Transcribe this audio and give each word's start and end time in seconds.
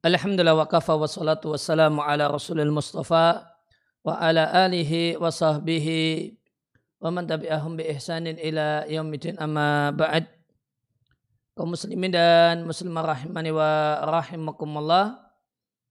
Alhamdulillah 0.00 0.56
wa 0.56 0.64
kafa 0.64 0.96
wa 0.96 1.04
salatu 1.04 1.52
wassalamu 1.52 2.00
ala 2.00 2.24
rasulil 2.24 2.72
mustafa 2.72 3.52
wa 4.00 4.16
ala 4.16 4.48
alihi 4.64 5.20
wa 5.20 5.28
sahbihi 5.28 6.32
wa 7.04 7.12
man 7.12 7.28
tabi'ahum 7.28 7.76
bi 7.76 7.84
ihsanin 7.84 8.40
ila 8.40 8.88
yaumidin 8.88 9.36
amma 9.36 9.92
ba'd. 9.92 10.24
Kaum 11.52 11.76
muslimin 11.76 12.16
dan 12.16 12.64
muslimah 12.64 13.12
rahimani 13.12 13.52
wa 13.52 14.00
rahimakumullah 14.08 15.20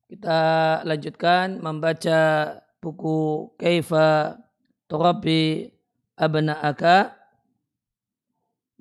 kita 0.10 0.42
lanjutkan 0.90 1.62
membaca 1.62 2.58
buku 2.82 3.54
Kaifa 3.62 4.42
Turabi 4.90 5.70
Abna'aka 6.18 7.14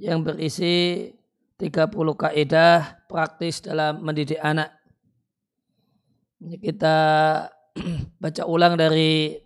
yang 0.01 0.25
berisi 0.25 1.13
30 1.61 1.93
kaidah 2.17 3.05
praktis 3.13 3.61
dalam 3.61 4.01
mendidik 4.01 4.41
anak 4.41 4.78
kita 6.39 6.97
baca 8.23 8.43
ulang 8.47 8.79
dari 8.79 9.39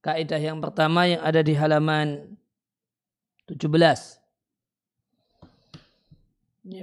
kaidah 0.00 0.40
yang 0.40 0.58
pertama 0.60 1.04
yang 1.04 1.20
ada 1.20 1.44
di 1.44 1.52
halaman 1.52 2.36
17. 3.48 4.20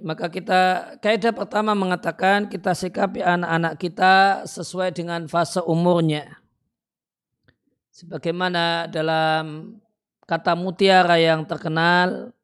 Maka 0.03 0.27
kita 0.27 0.61
kaidah 0.99 1.31
pertama 1.31 1.77
mengatakan 1.77 2.49
kita 2.49 2.73
sikapi 2.73 3.21
anak-anak 3.21 3.77
kita 3.77 4.43
sesuai 4.49 4.89
dengan 4.91 5.29
fase 5.29 5.61
umurnya. 5.63 6.41
Sebagaimana 7.93 8.89
dalam 8.89 9.77
kata 10.25 10.53
mutiara 10.57 11.17
yang 11.21 11.45
terkenal 11.45 12.35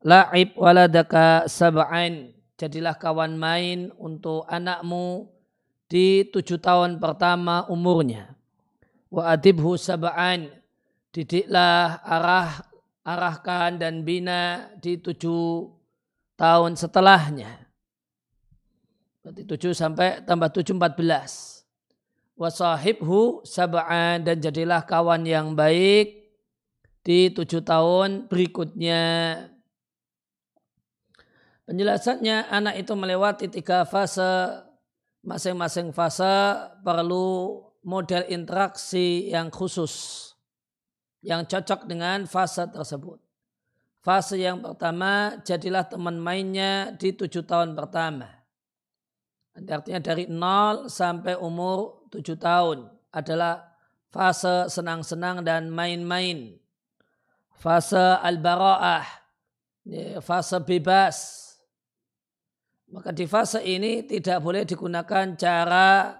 la'ib 0.00 0.56
waladaka 0.56 1.44
sab'ain 1.50 2.32
jadilah 2.56 2.96
kawan 2.96 3.36
main 3.36 3.92
untuk 4.00 4.48
anakmu 4.48 5.28
di 5.90 6.22
tujuh 6.30 6.62
tahun 6.62 7.02
pertama 7.02 7.66
umurnya. 7.66 8.30
Wa 9.10 9.34
adibhu 9.34 9.74
sab'an. 9.74 10.46
Didiklah 11.10 12.06
arah 12.06 12.62
arahkan 13.02 13.82
dan 13.82 14.06
bina 14.06 14.70
di 14.78 14.94
tujuh 14.94 15.66
tahun 16.38 16.78
setelahnya. 16.78 17.66
Berarti 19.26 19.42
tujuh 19.42 19.74
sampai 19.74 20.22
tambah 20.22 20.54
tujuh 20.54 20.78
empat 20.78 20.94
belas. 20.94 21.32
Wasahibhu 22.38 23.42
sab'an 23.42 24.22
dan 24.22 24.38
jadilah 24.38 24.86
kawan 24.86 25.26
yang 25.26 25.58
baik 25.58 26.30
di 27.02 27.34
tujuh 27.34 27.66
tahun 27.66 28.30
berikutnya. 28.30 29.02
Penjelasannya 31.66 32.46
anak 32.46 32.78
itu 32.78 32.94
melewati 32.94 33.50
tiga 33.50 33.82
fase 33.82 34.69
masing-masing 35.20 35.92
fase 35.92 36.56
perlu 36.80 37.60
model 37.84 38.24
interaksi 38.28 39.28
yang 39.32 39.48
khusus 39.48 40.26
yang 41.20 41.44
cocok 41.44 41.84
dengan 41.84 42.24
fase 42.24 42.64
tersebut. 42.72 43.20
Fase 44.00 44.40
yang 44.40 44.64
pertama, 44.64 45.36
jadilah 45.44 45.84
teman 45.84 46.16
mainnya 46.16 46.96
di 46.96 47.12
tujuh 47.12 47.44
tahun 47.44 47.76
pertama. 47.76 48.24
Artinya 49.52 50.00
dari 50.00 50.24
nol 50.24 50.88
sampai 50.88 51.36
umur 51.36 52.08
tujuh 52.08 52.40
tahun 52.40 52.88
adalah 53.12 53.60
fase 54.08 54.72
senang-senang 54.72 55.44
dan 55.44 55.68
main-main. 55.68 56.56
Fase 57.60 58.16
al-bara'ah, 58.24 59.04
fase 60.24 60.56
bebas, 60.64 61.16
maka 62.90 63.14
di 63.14 63.24
fase 63.26 63.62
ini 63.62 64.02
tidak 64.02 64.42
boleh 64.42 64.66
digunakan 64.66 65.26
cara 65.38 66.18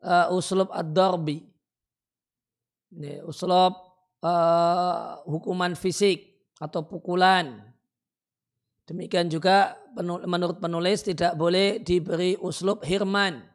uh, 0.00 0.32
uslub 0.32 0.72
ad-darbi. 0.72 1.44
Uslub 3.28 3.76
uh, 4.24 5.20
hukuman 5.28 5.76
fisik 5.76 6.48
atau 6.56 6.84
pukulan. 6.88 7.60
Demikian 8.88 9.30
juga 9.30 9.78
menurut 10.26 10.58
penulis 10.58 11.06
tidak 11.06 11.38
boleh 11.38 11.78
diberi 11.78 12.34
uslub 12.40 12.82
hirman. 12.82 13.46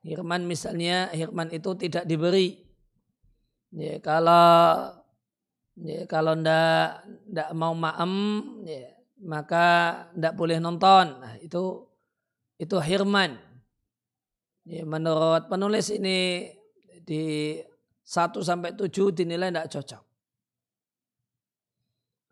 Hirman 0.00 0.48
misalnya, 0.48 1.12
hirman 1.12 1.52
itu 1.52 1.76
tidak 1.76 2.08
diberi. 2.08 2.64
Ya, 3.74 3.98
kalau 3.98 4.88
ya, 5.80 6.06
kalau 6.06 6.38
ndak 6.38 7.02
ndak 7.28 7.50
mau 7.56 7.74
maem, 7.74 8.14
ya, 8.62 8.93
maka 9.22 9.66
tidak 10.10 10.34
boleh 10.34 10.58
nonton. 10.58 11.20
Nah, 11.20 11.34
itu 11.38 11.86
itu 12.58 12.76
hirman. 12.80 13.38
Ya, 14.64 14.82
menurut 14.88 15.46
penulis 15.46 15.92
ini 15.92 16.48
di 17.04 17.60
1 18.00 18.40
sampai 18.40 18.72
7 18.72 19.12
dinilai 19.12 19.52
tidak 19.52 19.70
cocok. 19.70 20.02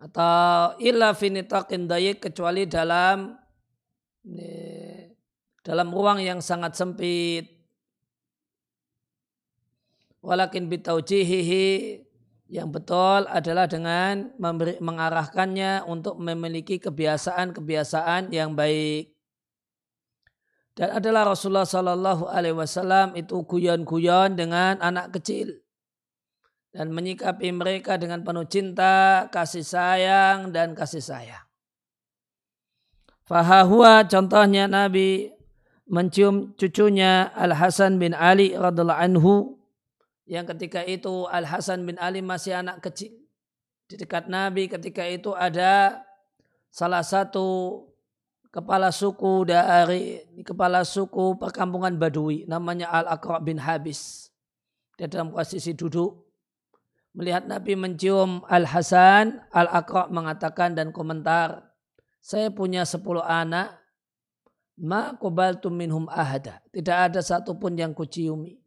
Atau 0.03 0.83
illa 0.83 1.15
finitakin 1.15 1.87
dayik 1.87 2.27
kecuali 2.27 2.67
dalam 2.67 3.39
ya, 4.27 5.07
dalam 5.63 5.89
ruang 5.95 6.19
yang 6.19 6.43
sangat 6.43 6.75
sempit. 6.75 7.47
Walakin 10.23 10.71
bitaujihihi 10.71 11.67
yang 12.51 12.69
betul 12.69 13.29
adalah 13.29 13.71
dengan 13.71 14.35
memberi, 14.37 14.81
mengarahkannya 14.83 15.87
untuk 15.87 16.19
memiliki 16.19 16.83
kebiasaan-kebiasaan 16.83 18.35
yang 18.35 18.59
baik. 18.59 19.13
Dan 20.73 20.97
adalah 20.97 21.29
Rasulullah 21.29 21.69
Sallallahu 21.69 22.33
Alaihi 22.33 22.57
Wasallam 22.57 23.13
itu 23.15 23.45
guyon-guyon 23.45 24.41
dengan 24.41 24.81
anak 24.81 25.13
kecil 25.21 25.63
dan 26.73 26.89
menyikapi 26.89 27.53
mereka 27.53 28.01
dengan 28.01 28.25
penuh 28.25 28.49
cinta, 28.49 29.29
kasih 29.29 29.61
sayang 29.61 30.49
dan 30.51 30.73
kasih 30.73 31.05
sayang. 31.05 31.45
Fahahua 33.29 34.09
contohnya 34.09 34.67
Nabi 34.67 35.31
mencium 35.87 36.57
cucunya 36.57 37.29
Al 37.37 37.53
Hasan 37.53 38.01
bin 38.01 38.17
Ali 38.17 38.57
radhiallahu 38.57 39.03
anhu 39.05 39.62
yang 40.33 40.49
ketika 40.49 40.81
itu 40.81 41.29
Al 41.29 41.45
Hasan 41.45 41.85
bin 41.85 42.01
Ali 42.01 42.25
masih 42.25 42.57
anak 42.57 42.81
kecil. 42.81 43.13
Di 43.85 44.01
dekat 44.01 44.33
Nabi 44.33 44.65
ketika 44.65 45.05
itu 45.05 45.37
ada 45.37 46.01
salah 46.73 47.05
satu 47.05 47.85
kepala 48.49 48.89
suku 48.89 49.45
dari 49.45 50.25
kepala 50.41 50.89
suku 50.89 51.37
perkampungan 51.37 52.01
Badui 52.01 52.49
namanya 52.49 52.89
Al 52.89 53.13
Aqra 53.13 53.45
bin 53.45 53.61
Habis. 53.61 54.33
Dia 54.97 55.05
dalam 55.05 55.37
posisi 55.37 55.77
duduk 55.77 56.25
melihat 57.13 57.45
Nabi 57.45 57.77
mencium 57.77 58.41
Al 58.49 58.65
Hasan, 58.65 59.37
Al 59.53 59.69
Aqra 59.69 60.09
mengatakan 60.09 60.73
dan 60.73 60.97
komentar, 60.97 61.77
saya 62.25 62.49
punya 62.49 62.89
sepuluh 62.89 63.21
anak, 63.21 63.77
ma 64.81 65.13
kubaltum 65.21 65.77
minhum 65.77 66.09
ahada. 66.09 66.65
Tidak 66.73 66.97
ada 67.13 67.21
satupun 67.21 67.77
yang 67.77 67.93
kuciumi. 67.93 68.62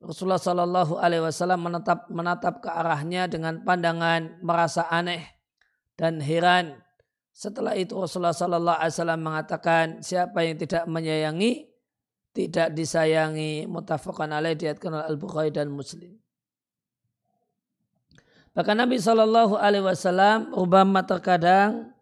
Rasulullah 0.00 0.40
Shallallahu 0.40 0.96
Alaihi 0.96 1.20
Wasallam 1.20 1.60
menatap 1.60 2.08
menatap 2.08 2.64
ke 2.64 2.68
arahnya 2.72 3.28
dengan 3.28 3.60
pandangan 3.60 4.40
merasa 4.40 4.88
aneh 4.88 5.28
dan 6.00 6.24
heran. 6.24 6.80
Setelah 7.36 7.76
itu 7.76 7.92
Rasulullah 7.92 8.32
Shallallahu 8.32 8.80
Alaihi 8.80 8.96
Wasallam 8.96 9.20
mengatakan 9.20 9.84
siapa 10.00 10.40
yang 10.40 10.56
tidak 10.56 10.88
menyayangi 10.88 11.68
tidak 12.30 12.72
disayangi 12.72 13.66
mutafakan 13.66 14.30
alaih 14.32 14.54
diatkan 14.54 14.94
oleh 14.94 15.06
Al 15.06 15.18
Bukhari 15.18 15.50
dan 15.52 15.68
Muslim. 15.68 16.16
Bahkan 18.56 18.76
Nabi 18.80 18.96
Shallallahu 18.98 19.60
Alaihi 19.60 19.84
Wasallam 19.84 20.56
Obama 20.56 21.04
terkadang 21.04 21.92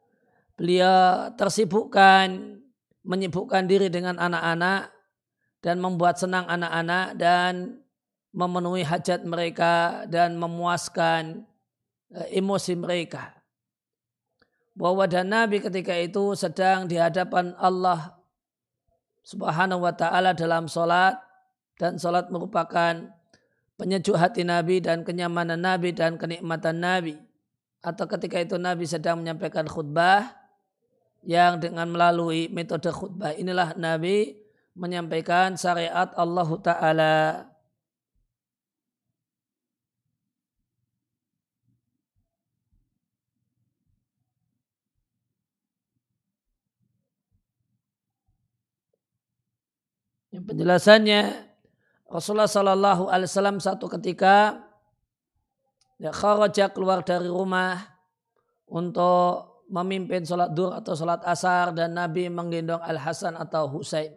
beliau 0.54 1.34
tersibukkan 1.34 2.60
menyibukkan 3.02 3.66
diri 3.66 3.90
dengan 3.90 4.20
anak-anak 4.20 4.92
dan 5.64 5.82
membuat 5.82 6.20
senang 6.20 6.46
anak-anak 6.46 7.18
dan 7.18 7.82
memenuhi 8.38 8.86
hajat 8.86 9.26
mereka 9.26 10.06
dan 10.06 10.38
memuaskan 10.38 11.42
eh, 12.14 12.38
emosi 12.38 12.78
mereka. 12.78 13.34
Bahwa 14.78 15.10
dan 15.10 15.34
Nabi 15.34 15.58
ketika 15.58 15.90
itu 15.98 16.38
sedang 16.38 16.86
di 16.86 16.94
hadapan 16.94 17.50
Allah 17.58 18.14
subhanahu 19.26 19.82
wa 19.82 19.90
ta'ala 19.90 20.38
dalam 20.38 20.70
sholat 20.70 21.18
dan 21.82 21.98
sholat 21.98 22.30
merupakan 22.30 23.10
penyejuk 23.74 24.14
hati 24.14 24.46
Nabi 24.46 24.78
dan 24.78 25.02
kenyamanan 25.02 25.58
Nabi 25.58 25.90
dan 25.90 26.14
kenikmatan 26.14 26.78
Nabi. 26.78 27.18
Atau 27.82 28.06
ketika 28.06 28.38
itu 28.38 28.54
Nabi 28.54 28.86
sedang 28.86 29.18
menyampaikan 29.18 29.66
khutbah 29.66 30.30
yang 31.26 31.58
dengan 31.58 31.90
melalui 31.90 32.46
metode 32.54 32.94
khutbah 32.94 33.34
inilah 33.34 33.74
Nabi 33.74 34.38
menyampaikan 34.78 35.58
syariat 35.58 36.14
Allah 36.14 36.48
Ta'ala 36.62 37.14
Penjelasannya 50.44 51.48
Rasulullah 52.08 52.48
Shallallahu 52.48 53.12
Alaihi 53.12 53.28
Wasallam 53.28 53.58
satu 53.60 53.90
ketika 53.90 54.64
ya, 56.00 56.14
kharaja 56.14 56.70
keluar 56.72 57.04
dari 57.04 57.28
rumah 57.28 57.84
untuk 58.68 59.64
memimpin 59.68 60.24
sholat 60.24 60.56
dur 60.56 60.72
atau 60.72 60.96
sholat 60.96 61.20
asar 61.28 61.76
dan 61.76 61.92
Nabi 61.92 62.32
menggendong 62.32 62.80
Al 62.80 62.96
Hasan 62.96 63.36
atau 63.36 63.68
Husain. 63.68 64.16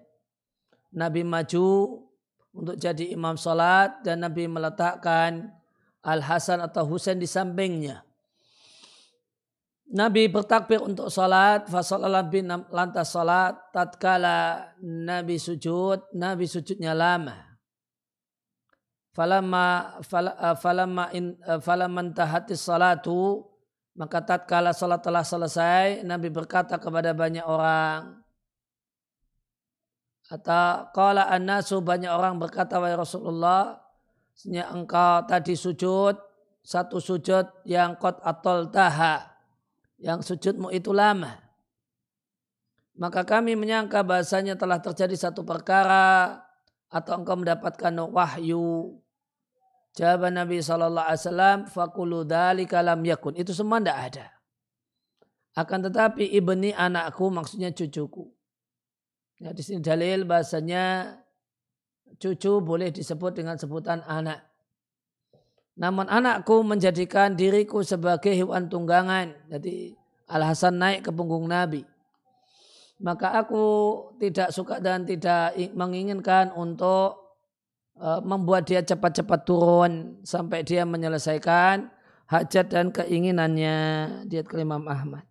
Nabi 0.96 1.24
maju 1.28 2.00
untuk 2.52 2.76
jadi 2.80 3.12
imam 3.12 3.36
sholat 3.36 4.04
dan 4.04 4.24
Nabi 4.24 4.48
meletakkan 4.48 5.52
Al 6.04 6.24
Hasan 6.24 6.64
atau 6.64 6.88
Husain 6.88 7.20
di 7.20 7.28
sampingnya. 7.28 8.04
Nabi 9.92 10.32
bertakbir 10.32 10.80
untuk 10.80 11.12
salat, 11.12 11.68
fasallallahu 11.68 12.32
bin 12.32 12.48
lantas 12.72 13.12
salat, 13.12 13.60
tatkala 13.76 14.72
Nabi 14.80 15.36
sujud, 15.36 16.16
Nabi 16.16 16.48
sujudnya 16.48 16.96
lama. 16.96 17.52
Falamma 19.12 20.00
eh, 20.00 20.56
falamma 20.56 21.12
in 21.12 21.36
eh, 21.44 21.60
falamma 21.60 22.16
tahati 22.16 22.56
salatu 22.56 23.44
maka 23.92 24.24
tatkala 24.24 24.72
salat 24.72 25.04
telah 25.04 25.20
selesai 25.20 26.08
Nabi 26.08 26.32
berkata 26.32 26.80
kepada 26.80 27.12
banyak 27.12 27.44
orang 27.44 28.24
atau 30.32 30.88
qala 30.96 31.28
an-nasu 31.28 31.84
banyak 31.84 32.08
orang 32.08 32.40
berkata 32.40 32.80
wahai 32.80 32.96
Rasulullah 32.96 33.84
sesungguhnya 34.32 34.72
engkau 34.72 35.28
tadi 35.28 35.60
sujud 35.60 36.16
satu 36.64 37.04
sujud 37.04 37.68
yang 37.68 38.00
qad 38.00 38.16
atol 38.24 38.72
taha 38.72 39.31
yang 40.02 40.26
sujudmu 40.26 40.74
itu 40.74 40.90
lama. 40.92 41.38
Maka 42.98 43.24
kami 43.24 43.56
menyangka 43.56 44.04
bahasanya 44.04 44.58
telah 44.58 44.82
terjadi 44.82 45.16
satu 45.16 45.46
perkara 45.46 46.42
atau 46.92 47.14
engkau 47.22 47.40
mendapatkan 47.40 47.94
wahyu. 48.12 49.00
Jawaban 49.96 50.40
Nabi 50.40 50.60
SAW, 50.60 51.68
fakulu 51.68 52.24
dalika 52.28 52.84
lam 52.84 53.00
yakun. 53.04 53.38
Itu 53.38 53.56
semua 53.56 53.80
tidak 53.80 53.98
ada. 54.12 54.28
Akan 55.56 55.84
tetapi 55.84 56.32
ibni 56.32 56.72
anakku 56.72 57.28
maksudnya 57.28 57.76
cucuku. 57.76 58.28
Ya, 59.42 59.52
di 59.52 59.66
sini 59.66 59.84
dalil 59.84 60.24
bahasanya 60.24 61.18
cucu 62.22 62.62
boleh 62.62 62.94
disebut 62.94 63.42
dengan 63.42 63.60
sebutan 63.60 64.06
anak. 64.06 64.51
Namun 65.82 66.06
anakku 66.06 66.62
menjadikan 66.62 67.34
diriku 67.34 67.82
sebagai 67.82 68.30
hewan 68.38 68.70
tunggangan. 68.70 69.34
Jadi 69.50 69.98
Al-Hasan 70.30 70.78
naik 70.78 71.10
ke 71.10 71.12
punggung 71.12 71.50
Nabi. 71.50 71.82
Maka 73.02 73.34
aku 73.34 73.66
tidak 74.22 74.54
suka 74.54 74.78
dan 74.78 75.10
tidak 75.10 75.58
menginginkan 75.74 76.54
untuk 76.54 77.18
e, 77.98 78.08
membuat 78.22 78.70
dia 78.70 78.86
cepat-cepat 78.86 79.42
turun 79.42 80.22
sampai 80.22 80.62
dia 80.62 80.86
menyelesaikan 80.86 81.90
hajat 82.30 82.66
dan 82.70 82.94
keinginannya. 82.94 83.78
Dia 84.30 84.46
ke 84.46 84.62
Imam 84.62 84.86
Ahmad. 84.86 85.26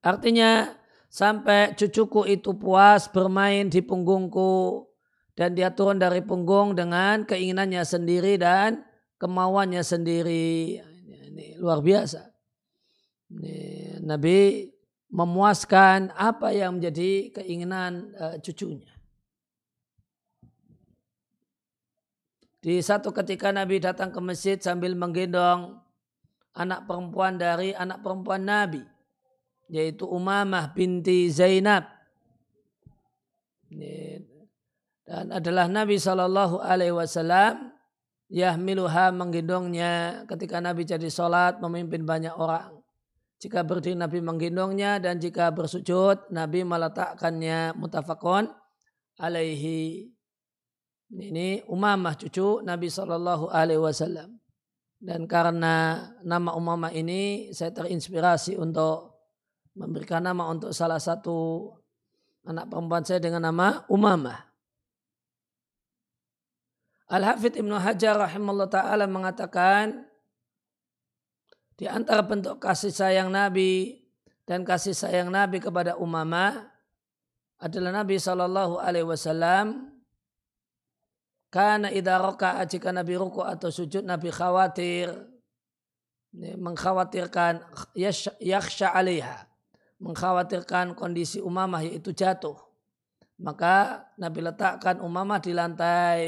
Artinya 0.00 0.80
sampai 1.12 1.76
cucuku 1.76 2.24
itu 2.24 2.56
puas 2.56 3.04
bermain 3.12 3.68
di 3.68 3.84
punggungku 3.84 4.88
dan 5.36 5.52
dia 5.52 5.68
turun 5.68 6.00
dari 6.00 6.24
punggung 6.24 6.72
dengan 6.72 7.28
keinginannya 7.28 7.84
sendiri 7.84 8.40
dan 8.40 8.80
kemauannya 9.20 9.84
sendiri. 9.84 10.80
Ini 10.80 11.60
luar 11.60 11.84
biasa. 11.84 12.32
Ini, 13.28 13.56
Nabi 14.00 14.68
memuaskan 15.12 16.16
apa 16.16 16.56
yang 16.56 16.80
menjadi 16.80 17.28
keinginan 17.36 18.16
uh, 18.16 18.36
cucunya. 18.40 18.88
Di 22.62 22.80
satu 22.80 23.12
ketika 23.12 23.52
Nabi 23.52 23.82
datang 23.82 24.08
ke 24.08 24.20
masjid 24.22 24.56
sambil 24.56 24.96
menggendong 24.96 25.76
anak 26.56 26.88
perempuan 26.88 27.36
dari 27.36 27.76
anak 27.76 28.00
perempuan 28.00 28.48
Nabi 28.48 28.91
yaitu 29.72 30.04
Umamah 30.04 30.76
binti 30.76 31.32
Zainab 31.32 31.88
dan 35.12 35.32
adalah 35.32 35.68
Nabi 35.68 35.96
Shallallahu 35.96 36.60
Alaihi 36.60 36.92
Wasallam 36.92 37.72
yahmiluha 38.32 39.12
menggendongnya 39.12 40.24
ketika 40.28 40.60
Nabi 40.60 40.88
jadi 40.88 41.08
sholat 41.08 41.60
memimpin 41.60 42.04
banyak 42.04 42.32
orang. 42.32 42.80
Jika 43.36 43.66
berdiri 43.66 43.98
Nabi 43.98 44.22
menggendongnya 44.22 45.02
dan 45.02 45.18
jika 45.18 45.50
bersujud 45.50 46.30
Nabi 46.30 46.62
meletakkannya 46.62 47.74
mutafakon 47.74 48.48
alaihi. 49.18 50.08
Ini 51.12 51.68
Umamah 51.68 52.16
cucu 52.16 52.64
Nabi 52.64 52.88
Shallallahu 52.88 53.52
Alaihi 53.52 53.84
Wasallam. 53.84 54.40
Dan 54.96 55.28
karena 55.28 56.08
nama 56.24 56.56
Umamah 56.56 56.88
ini 56.96 57.52
saya 57.52 57.68
terinspirasi 57.68 58.56
untuk 58.56 59.11
memberikan 59.72 60.20
nama 60.20 60.48
untuk 60.52 60.72
salah 60.76 61.00
satu 61.00 61.68
anak 62.44 62.68
perempuan 62.68 63.04
saya 63.06 63.22
dengan 63.22 63.48
nama 63.48 63.86
Umamah. 63.88 64.52
Al-Hafidh 67.12 67.60
Ibnu 67.60 67.76
Hajar 67.76 68.16
rahimahullah 68.16 68.72
ta'ala 68.72 69.04
mengatakan 69.04 70.08
di 71.76 71.84
antara 71.84 72.24
bentuk 72.24 72.56
kasih 72.56 72.92
sayang 72.92 73.28
Nabi 73.28 74.00
dan 74.48 74.64
kasih 74.64 74.96
sayang 74.96 75.28
Nabi 75.28 75.60
kepada 75.60 76.00
Umamah 76.00 76.72
adalah 77.60 77.92
Nabi 77.92 78.16
Shallallahu 78.16 78.80
Alaihi 78.80 79.04
Wasallam 79.04 79.92
karena 81.52 81.92
idha 81.92 82.16
roka'a 82.16 82.64
jika 82.64 82.96
Nabi 82.96 83.12
ruku 83.20 83.44
atau 83.44 83.68
sujud 83.68 84.08
Nabi 84.08 84.32
khawatir 84.32 85.12
mengkhawatirkan 86.32 87.60
yakhsha 88.40 88.88
alaiha 88.88 89.51
mengkhawatirkan 90.02 90.98
kondisi 90.98 91.38
Umamah 91.38 91.86
yaitu 91.86 92.10
jatuh. 92.10 92.58
Maka 93.38 94.06
Nabi 94.18 94.42
letakkan 94.42 94.98
Umamah 94.98 95.38
di 95.38 95.54
lantai. 95.54 96.20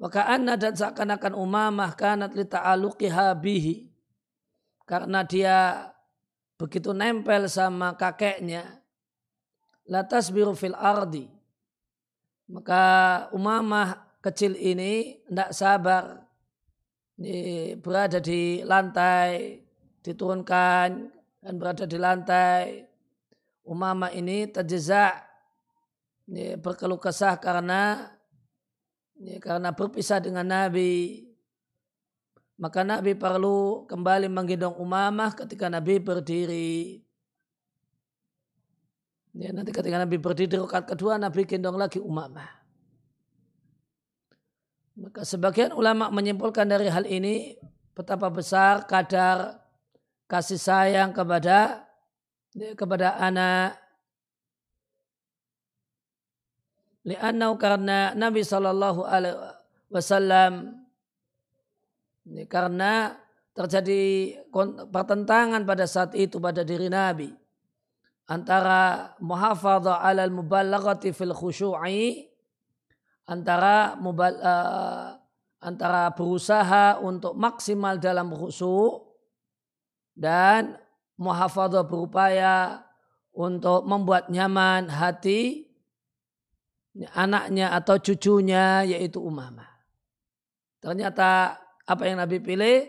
Maka 0.00 0.26
anna 0.26 0.58
dan 0.58 0.74
seakan-akan 0.74 1.36
Umamah 1.36 1.94
kanat 1.94 2.32
li 2.34 2.48
ta'aluqiha 2.48 3.36
bihi. 3.38 3.86
Karena 4.88 5.22
dia 5.22 5.88
begitu 6.56 6.90
nempel 6.96 7.46
sama 7.46 7.94
kakeknya. 7.94 8.82
Latas 9.86 10.32
biru 10.32 10.56
fil 10.56 10.74
ardi. 10.74 11.28
Maka 12.50 12.82
Umamah 13.30 14.18
kecil 14.24 14.56
ini 14.58 15.22
tidak 15.28 15.50
sabar. 15.54 16.04
berada 17.78 18.18
di 18.18 18.64
lantai 18.66 19.60
diturunkan 20.02 21.08
dan 21.42 21.52
berada 21.58 21.86
di 21.86 21.98
lantai. 21.98 22.86
Umama 23.62 24.10
ini 24.10 24.50
terjezak 24.50 25.22
ya, 26.26 26.58
berkeluh 26.58 26.98
kesah 26.98 27.38
karena 27.38 28.10
ya, 29.14 29.38
karena 29.38 29.70
berpisah 29.70 30.18
dengan 30.18 30.50
Nabi. 30.50 31.30
Maka 32.58 32.82
Nabi 32.82 33.14
perlu 33.14 33.86
kembali 33.86 34.26
menggendong 34.26 34.78
Umamah 34.78 35.34
ketika 35.34 35.70
Nabi 35.70 36.02
berdiri. 36.02 37.02
Ya, 39.32 39.54
nanti 39.54 39.70
ketika 39.72 39.96
Nabi 39.96 40.18
berdiri 40.18 40.50
di 40.50 40.58
rakaat 40.58 40.90
kedua, 40.90 41.16
Nabi 41.16 41.46
gendong 41.46 41.78
lagi 41.78 42.02
Umamah. 42.02 42.62
Maka 44.92 45.24
sebagian 45.24 45.72
ulama 45.72 46.12
menyimpulkan 46.12 46.68
dari 46.68 46.90
hal 46.92 47.08
ini 47.08 47.56
betapa 47.96 48.28
besar 48.28 48.84
kadar 48.84 49.61
kasih 50.32 50.56
sayang 50.56 51.12
kepada 51.12 51.84
kepada 52.72 53.20
anak. 53.20 53.76
Li'annau 57.04 57.60
karena 57.60 58.16
Nabi 58.16 58.40
Shallallahu 58.40 59.04
Alaihi 59.04 59.36
Wasallam 59.92 60.80
karena 62.48 63.20
terjadi 63.52 64.32
pertentangan 64.88 65.68
pada 65.68 65.84
saat 65.84 66.16
itu 66.16 66.40
pada 66.40 66.64
diri 66.64 66.88
Nabi. 66.88 67.28
Antara 68.24 69.12
muhafadha 69.20 70.00
alal 70.00 70.32
mubalaghati 70.32 71.12
fil 71.12 71.36
khusyu'i 71.36 72.24
antara 73.28 73.98
mubal, 74.00 74.32
uh, 74.40 75.20
antara 75.60 76.08
berusaha 76.16 77.02
untuk 77.02 77.36
maksimal 77.36 78.00
dalam 78.00 78.32
khusyuk 78.32 79.11
dan 80.12 80.76
muhafadzah 81.16 81.84
berupaya 81.86 82.84
untuk 83.32 83.88
membuat 83.88 84.28
nyaman 84.28 84.92
hati 84.92 85.68
anaknya 87.16 87.72
atau 87.72 87.96
cucunya 87.96 88.84
yaitu 88.84 89.20
Umamah. 89.20 89.68
Ternyata 90.82 91.56
apa 91.88 92.02
yang 92.04 92.20
Nabi 92.20 92.38
pilih 92.42 92.84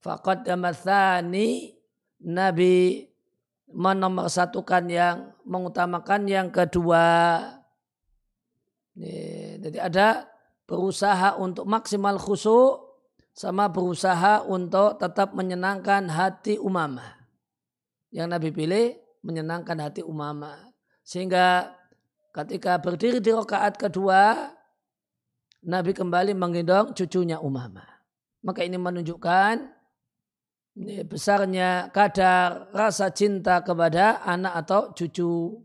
Faqad 0.00 0.44
damathani 0.44 1.72
Nabi 2.24 3.04
menomorsatukan 3.72 4.84
yang 4.88 5.32
mengutamakan 5.44 6.28
yang 6.28 6.48
kedua. 6.52 7.40
Jadi 9.60 9.78
ada 9.80 10.28
berusaha 10.64 11.36
untuk 11.36 11.66
maksimal 11.68 12.16
khusyuk 12.16 12.83
sama 13.34 13.66
berusaha 13.66 14.46
untuk 14.46 14.94
tetap 15.02 15.34
menyenangkan 15.34 16.06
hati 16.06 16.54
umamah. 16.54 17.18
Yang 18.14 18.28
Nabi 18.30 18.48
pilih 18.54 18.86
menyenangkan 19.26 19.74
hati 19.82 20.06
umamah. 20.06 20.70
Sehingga 21.02 21.74
ketika 22.30 22.78
berdiri 22.78 23.18
di 23.18 23.34
rakaat 23.34 23.74
kedua, 23.74 24.54
Nabi 25.66 25.90
kembali 25.90 26.30
menggendong 26.38 26.94
cucunya 26.94 27.42
umamah. 27.42 27.90
Maka 28.46 28.62
ini 28.62 28.78
menunjukkan 28.78 29.66
besarnya 31.10 31.90
kadar 31.90 32.70
rasa 32.70 33.10
cinta 33.10 33.58
kepada 33.66 34.22
anak 34.22 34.54
atau 34.62 34.80
cucu. 34.94 35.58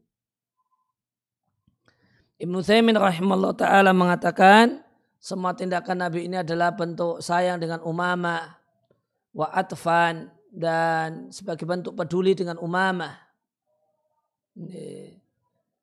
Ibnu 2.40 2.64
Thaymin 2.64 2.96
rahimahullah 2.96 3.54
ta'ala 3.54 3.92
mengatakan, 3.92 4.80
semua 5.20 5.52
tindakan 5.52 6.00
Nabi 6.00 6.32
ini 6.32 6.40
adalah 6.40 6.72
bentuk 6.72 7.20
sayang 7.20 7.60
dengan 7.60 7.84
umama, 7.84 8.56
wa 9.36 9.48
atfan, 9.52 10.32
dan 10.50 11.28
sebagai 11.30 11.68
bentuk 11.68 11.94
peduli 11.94 12.34
dengan 12.34 12.56
umama. 12.64 13.20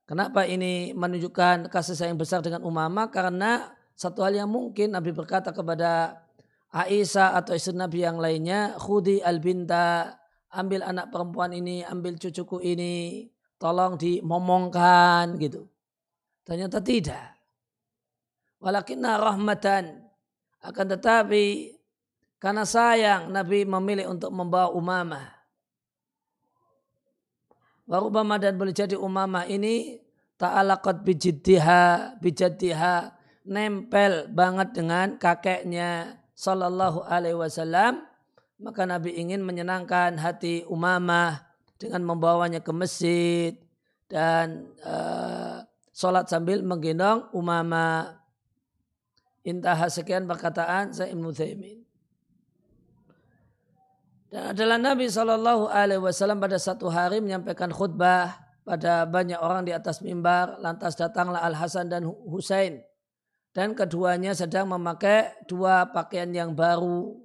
Kenapa 0.09 0.49
ini 0.49 0.97
menunjukkan 0.97 1.69
kasih 1.69 1.95
sayang 1.95 2.17
besar 2.17 2.41
dengan 2.41 2.65
umama? 2.65 3.13
Karena 3.13 3.77
satu 3.93 4.25
hal 4.25 4.41
yang 4.41 4.49
mungkin 4.49 4.97
Nabi 4.97 5.13
berkata 5.13 5.53
kepada 5.53 6.25
Aisyah 6.73 7.37
atau 7.37 7.53
istri 7.53 7.77
Nabi 7.77 8.09
yang 8.09 8.17
lainnya, 8.17 8.77
khudi 8.81 9.21
al-binta, 9.21 10.17
ambil 10.49 10.81
anak 10.81 11.13
perempuan 11.13 11.53
ini, 11.53 11.85
ambil 11.85 12.17
cucuku 12.17 12.65
ini, 12.65 13.29
tolong 13.61 14.01
dimomongkan 14.01 15.37
gitu. 15.37 15.69
Ternyata 16.45 16.81
tidak. 16.81 17.36
Walakinna 18.67 19.15
rahmatan. 19.23 20.03
Akan 20.59 20.91
tetapi 20.91 21.71
karena 22.43 22.67
sayang 22.67 23.31
Nabi 23.31 23.63
memilih 23.63 24.11
untuk 24.11 24.35
membawa 24.35 24.75
umamah. 24.75 25.31
Warubama 27.87 28.43
dan 28.43 28.59
boleh 28.59 28.75
jadi 28.75 28.99
umamah 28.99 29.47
ini 29.47 30.03
ta'alaqat 30.43 31.07
bijiddiha, 31.07 32.19
bijaddiha, 32.19 33.15
nempel 33.47 34.27
banget 34.35 34.75
dengan 34.75 35.15
kakeknya 35.15 36.19
sallallahu 36.35 37.07
alaihi 37.07 37.39
wasallam. 37.39 38.03
Maka 38.59 38.83
Nabi 38.83 39.15
ingin 39.15 39.47
menyenangkan 39.47 40.19
hati 40.19 40.67
umamah 40.67 41.47
dengan 41.79 42.03
membawanya 42.03 42.59
ke 42.59 42.75
masjid 42.75 43.55
dan 44.11 44.67
uh, 44.83 45.63
sholat 45.95 46.27
sambil 46.27 46.67
menggendong 46.67 47.31
umamah. 47.31 48.26
Intah 49.47 49.79
sekian 49.87 50.27
perkataan 50.27 50.91
saya 50.91 51.15
Ibnu 51.15 51.31
Thaimin. 51.31 51.87
Dan 54.27 54.51
adalah 54.51 54.75
Nabi 54.75 55.07
Shallallahu 55.07 55.71
Alaihi 55.71 56.03
Wasallam 56.03 56.43
pada 56.43 56.59
satu 56.59 56.91
hari 56.91 57.23
menyampaikan 57.23 57.71
khutbah 57.71 58.43
pada 58.67 59.07
banyak 59.07 59.39
orang 59.39 59.63
di 59.63 59.71
atas 59.71 60.03
mimbar. 60.03 60.59
Lantas 60.59 60.99
datanglah 60.99 61.47
Al 61.47 61.55
Hasan 61.55 61.87
dan 61.87 62.03
Husain 62.05 62.83
dan 63.57 63.73
keduanya 63.73 64.37
sedang 64.37 64.69
memakai 64.69 65.33
dua 65.49 65.89
pakaian 65.89 66.29
yang 66.29 66.53
baru. 66.53 67.17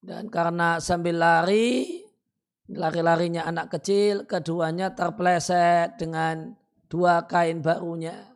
Dan 0.00 0.32
karena 0.32 0.80
sambil 0.80 1.20
lari, 1.20 2.00
lari-larinya 2.70 3.44
anak 3.44 3.76
kecil, 3.76 4.24
keduanya 4.24 4.96
terpleset 4.96 6.00
dengan 6.00 6.56
dua 6.88 7.26
kain 7.28 7.60
barunya. 7.60 8.33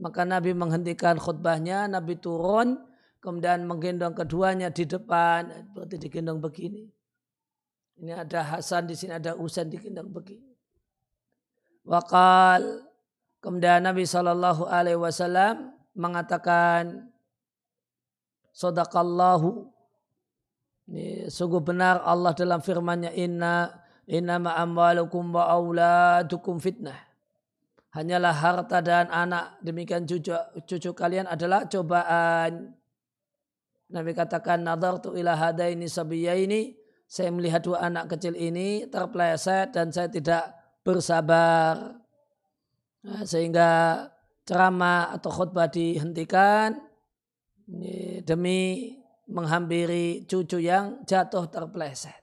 Maka 0.00 0.24
Nabi 0.24 0.56
menghentikan 0.56 1.20
khutbahnya, 1.20 1.84
Nabi 1.84 2.16
turun, 2.16 2.80
kemudian 3.20 3.68
menggendong 3.68 4.16
keduanya 4.16 4.72
di 4.72 4.88
depan, 4.88 5.68
berarti 5.76 6.00
digendong 6.00 6.40
begini. 6.40 6.88
Ini 8.00 8.16
ada 8.16 8.56
Hasan 8.56 8.88
di 8.88 8.96
sini, 8.96 9.12
ada 9.20 9.36
Usain 9.36 9.68
digendong 9.68 10.08
begini. 10.08 10.56
Wakal, 11.84 12.80
kemudian 13.44 13.84
Nabi 13.84 14.08
Shallallahu 14.08 14.64
Alaihi 14.64 14.96
Wasallam 14.96 15.76
mengatakan, 15.92 17.12
Sodakallahu, 18.56 19.68
ini 20.88 21.28
sungguh 21.28 21.60
benar 21.60 22.00
Allah 22.02 22.32
dalam 22.32 22.64
firman-Nya 22.64 23.12
inna 23.14 23.68
inna 24.10 24.42
ma'amwalukum 24.42 25.30
wa 25.30 25.46
auladukum 25.46 26.58
fitnah 26.58 27.09
hanyalah 27.90 28.34
harta 28.34 28.78
dan 28.82 29.10
anak 29.10 29.58
demikian 29.62 30.06
cucu, 30.06 30.34
cucu 30.66 30.90
kalian 30.94 31.26
adalah 31.26 31.66
cobaan. 31.66 32.74
Nabi 33.90 34.14
katakan 34.14 34.62
nadar 34.62 35.02
tu 35.02 35.18
ila 35.18 35.34
hadaini 35.34 35.90
ini 35.90 36.78
saya 37.10 37.34
melihat 37.34 37.66
dua 37.66 37.90
anak 37.90 38.14
kecil 38.14 38.38
ini 38.38 38.86
terpleset 38.86 39.74
dan 39.74 39.90
saya 39.90 40.06
tidak 40.06 40.54
bersabar. 40.86 41.98
Nah, 43.02 43.26
sehingga 43.26 44.06
ceramah 44.46 45.10
atau 45.18 45.30
khutbah 45.34 45.66
dihentikan 45.66 46.78
demi 48.22 48.94
menghampiri 49.26 50.22
cucu 50.30 50.62
yang 50.62 51.02
jatuh 51.02 51.50
terpleset. 51.50 52.22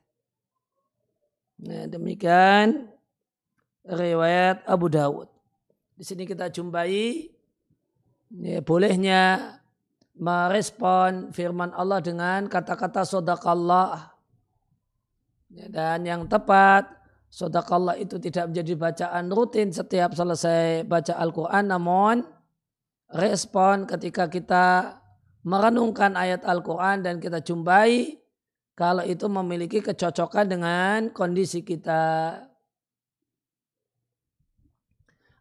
Nah, 1.67 1.91
demikian 1.91 2.87
riwayat 3.83 4.63
Abu 4.63 4.87
Dawud. 4.87 5.36
Di 5.97 6.05
sini 6.05 6.29
kita 6.29 6.53
jumpai 6.53 7.25
ya, 8.37 8.61
bolehnya 8.61 9.57
merespon 10.13 11.33
firman 11.33 11.73
Allah 11.73 11.97
dengan 12.05 12.45
kata-kata 12.45 13.01
sodakallah. 13.01 14.13
Ya, 15.49 15.65
dan 15.73 16.05
yang 16.05 16.29
tepat, 16.29 16.85
sodakallah 17.33 17.97
itu 17.97 18.21
tidak 18.21 18.53
menjadi 18.53 18.73
bacaan 18.77 19.25
rutin 19.33 19.73
setiap 19.73 20.13
selesai 20.13 20.85
baca 20.85 21.17
Al-Quran. 21.17 21.65
Namun 21.65 22.15
respon 23.09 23.89
ketika 23.89 24.29
kita 24.29 24.97
merenungkan 25.47 26.13
ayat 26.13 26.45
Al-Quran 26.45 27.01
dan 27.01 27.17
kita 27.17 27.41
jumpai 27.41 28.21
kalau 28.77 29.01
itu 29.01 29.25
memiliki 29.25 29.81
kecocokan 29.81 30.45
dengan 30.45 31.09
kondisi 31.09 31.65
kita. 31.65 32.45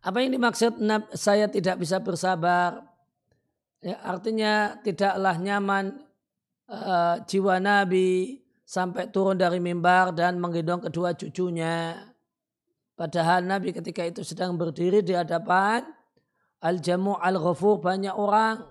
Apa 0.07 0.23
yang 0.23 0.39
dimaksud 0.39 0.79
saya 1.19 1.51
tidak 1.51 1.83
bisa 1.83 1.99
bersabar? 1.99 2.87
Ya, 3.83 3.99
artinya 4.07 4.79
tidaklah 4.79 5.35
nyaman 5.35 5.99
uh, 6.71 7.19
jiwa 7.27 7.59
Nabi 7.59 8.39
sampai 8.63 9.11
turun 9.11 9.35
dari 9.35 9.59
mimbar 9.59 10.15
dan 10.15 10.39
menggendong 10.39 10.87
kedua 10.87 11.11
cucunya. 11.19 12.07
Padahal 12.95 13.51
Nabi 13.51 13.75
ketika 13.75 14.07
itu 14.07 14.23
sedang 14.23 14.55
berdiri 14.55 15.03
di 15.03 15.11
hadapan 15.11 15.83
al-jamu 16.63 17.19
al-ghafur 17.19 17.83
banyak 17.83 18.15
orang 18.15 18.63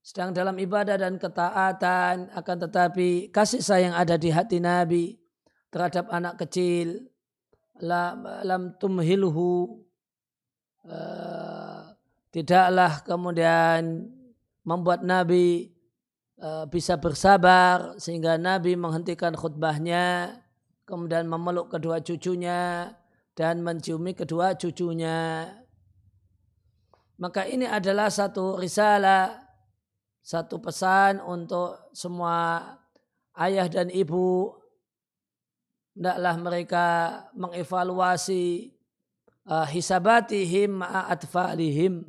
sedang 0.00 0.32
dalam 0.32 0.56
ibadah 0.56 0.96
dan 0.96 1.20
ketaatan 1.20 2.32
akan 2.32 2.56
tetapi 2.64 3.28
kasih 3.28 3.60
sayang 3.60 3.92
ada 3.92 4.16
di 4.16 4.32
hati 4.32 4.56
Nabi 4.58 5.20
terhadap 5.68 6.08
anak 6.10 6.40
kecil 6.40 7.06
lam, 7.78 8.24
lam 8.42 8.62
tumhilhu 8.80 9.85
Eh, 10.86 11.82
tidaklah 12.30 13.02
kemudian 13.02 14.06
membuat 14.62 15.02
Nabi 15.02 15.74
uh, 16.38 16.62
bisa 16.70 16.94
bersabar 16.94 17.98
sehingga 17.98 18.38
Nabi 18.38 18.78
menghentikan 18.78 19.34
khutbahnya 19.34 20.36
kemudian 20.86 21.26
memeluk 21.26 21.74
kedua 21.74 21.98
cucunya 22.02 22.94
dan 23.34 23.66
menciumi 23.66 24.14
kedua 24.14 24.54
cucunya. 24.54 25.48
Maka 27.18 27.48
ini 27.50 27.66
adalah 27.66 28.06
satu 28.06 28.60
risalah 28.60 29.42
satu 30.22 30.58
pesan 30.62 31.22
untuk 31.22 31.90
semua 31.96 32.62
ayah 33.38 33.66
dan 33.66 33.90
ibu. 33.90 34.54
Hendaklah 35.96 36.36
mereka 36.36 36.86
mengevaluasi 37.32 38.75
uh, 39.46 39.66
hisabatihim 39.66 40.82
ma'atfalihim. 40.82 42.04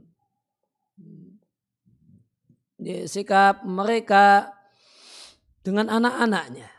Sikap 3.09 3.65
mereka 3.65 4.53
dengan 5.65 5.89
anak-anaknya. 5.89 6.69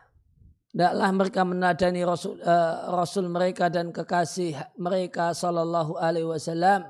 Tidaklah 0.69 1.11
mereka 1.11 1.41
menadani 1.43 2.01
Rasul, 2.07 2.39
uh, 2.45 2.93
Rasul 2.95 3.27
mereka 3.27 3.67
dan 3.67 3.91
kekasih 3.91 4.55
mereka 4.79 5.35
Sallallahu 5.35 5.99
Alaihi 5.99 6.29
Wasallam. 6.29 6.87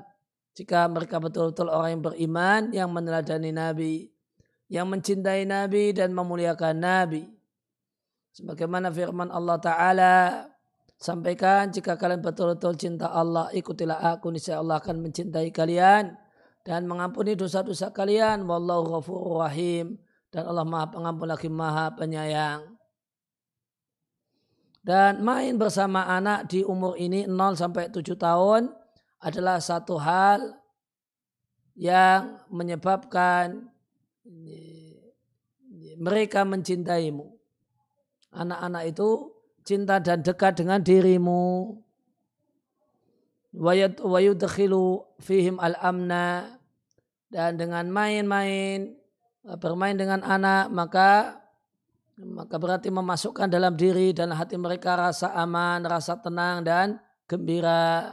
Jika 0.53 0.85
mereka 0.91 1.17
betul-betul 1.17 1.71
orang 1.71 1.97
yang 1.97 2.03
beriman, 2.03 2.61
yang 2.75 2.89
meneladani 2.91 3.49
Nabi, 3.49 4.11
yang 4.67 4.91
mencintai 4.91 5.47
Nabi 5.47 5.95
dan 5.95 6.11
memuliakan 6.13 6.75
Nabi. 6.77 7.23
Sebagaimana 8.35 8.93
firman 8.93 9.33
Allah 9.33 9.57
Ta'ala 9.57 10.15
sampaikan 10.99 11.71
jika 11.71 11.95
kalian 11.95 12.19
betul-betul 12.19 12.75
cinta 12.75 13.07
Allah 13.09 13.47
ikutilah 13.55 14.19
aku 14.19 14.35
niscaya 14.35 14.59
Allah 14.59 14.83
akan 14.83 14.99
mencintai 14.99 15.49
kalian 15.55 16.13
dan 16.67 16.85
mengampuni 16.85 17.39
dosa-dosa 17.39 17.95
kalian 17.95 18.43
wallahu 18.43 18.99
ghafurur 18.99 19.47
rahim 19.47 19.95
dan 20.29 20.45
Allah 20.45 20.65
Maha 20.65 20.93
Pengampun 20.93 21.27
lagi 21.29 21.49
Maha 21.49 21.89
Penyayang. 21.97 22.77
Dan 24.79 25.21
main 25.21 25.59
bersama 25.59 26.07
anak 26.07 26.47
di 26.47 26.63
umur 26.63 26.95
ini 26.95 27.27
0 27.27 27.35
sampai 27.57 27.91
7 27.91 28.15
tahun 28.15 28.71
adalah 29.19 29.59
satu 29.59 29.99
hal 29.99 30.55
yang 31.75 32.39
menyebabkan 32.47 33.69
mereka 35.99 36.47
mencintaimu. 36.47 37.27
Anak-anak 38.31 38.83
itu 38.95 39.38
cinta 39.63 39.99
dan 39.99 40.21
dekat 40.21 40.59
dengan 40.59 40.79
dirimu. 40.83 41.75
Wayudkhilu 43.55 45.17
fihim 45.17 45.57
al-amna 45.57 46.59
dan 47.33 47.57
dengan 47.57 47.89
main-main 47.89 48.93
bermain 49.57 49.97
dengan 49.97 50.21
anak 50.21 50.69
maka 50.69 51.09
maka 52.19 52.59
berarti 52.59 52.91
memasukkan 52.91 53.47
dalam 53.47 53.79
diri 53.79 54.11
dan 54.11 54.35
hati 54.35 54.59
mereka 54.59 54.99
rasa 54.99 55.31
aman, 55.39 55.87
rasa 55.87 56.19
tenang 56.19 56.67
dan 56.67 56.99
gembira. 57.23 58.11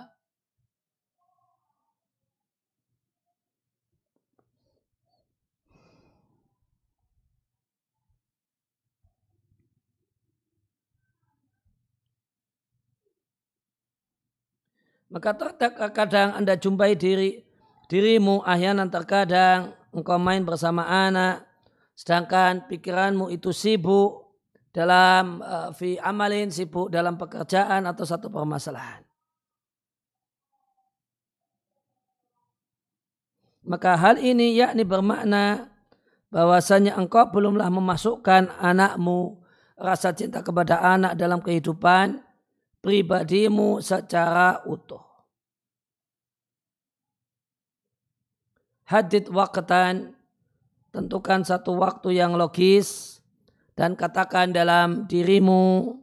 Maka 15.07 15.39
terkadang 15.55 16.35
Anda 16.35 16.59
jumpai 16.59 16.99
diri 16.99 17.47
dirimu 17.87 18.43
ahyanan 18.43 18.91
terkadang 18.91 19.71
engkau 19.95 20.19
main 20.19 20.43
bersama 20.43 20.83
anak 20.83 21.47
sedangkan 21.95 22.67
pikiranmu 22.67 23.31
itu 23.31 23.55
sibuk 23.55 24.27
dalam 24.75 25.41
uh, 25.41 25.73
amalin 26.05 26.53
sibuk 26.53 26.93
dalam 26.93 27.17
pekerjaan 27.17 27.87
atau 27.89 28.05
satu 28.05 28.29
permasalahan. 28.29 29.07
Maka 33.67 33.99
hal 33.99 34.21
ini 34.21 34.55
yakni 34.59 34.87
bermakna 34.87 35.73
bahwasanya 36.31 36.99
engkau 36.99 37.31
belumlah 37.31 37.67
memasukkan 37.71 38.53
anakmu 38.59 39.41
rasa 39.79 40.13
cinta 40.13 40.45
kepada 40.45 40.83
anak 40.83 41.19
dalam 41.19 41.41
kehidupan 41.41 42.26
pribadimu 42.87 43.83
secara 43.83 44.63
utuh. 44.63 45.03
Hadid 48.87 49.27
waktan, 49.35 50.15
tentukan 50.95 51.43
satu 51.43 51.75
waktu 51.75 52.15
yang 52.15 52.39
logis 52.39 53.19
dan 53.75 53.99
katakan 53.99 54.55
dalam 54.55 55.11
dirimu 55.11 55.99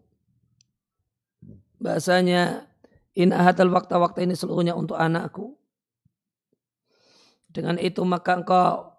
bahasanya 1.79 2.67
in 3.15 3.31
ahadal 3.31 3.71
waktu-waktu 3.71 4.27
ini 4.27 4.35
seluruhnya 4.35 4.75
untuk 4.75 4.99
anakku. 4.99 5.55
Dengan 7.47 7.79
itu 7.79 8.03
maka 8.03 8.43
engkau 8.43 8.92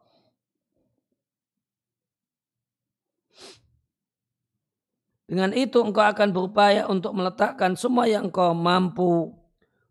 Dengan 5.24 5.56
itu 5.56 5.80
engkau 5.80 6.04
akan 6.04 6.36
berupaya 6.36 6.84
untuk 6.84 7.16
meletakkan 7.16 7.72
semua 7.80 8.04
yang 8.04 8.28
engkau 8.28 8.52
mampu 8.52 9.32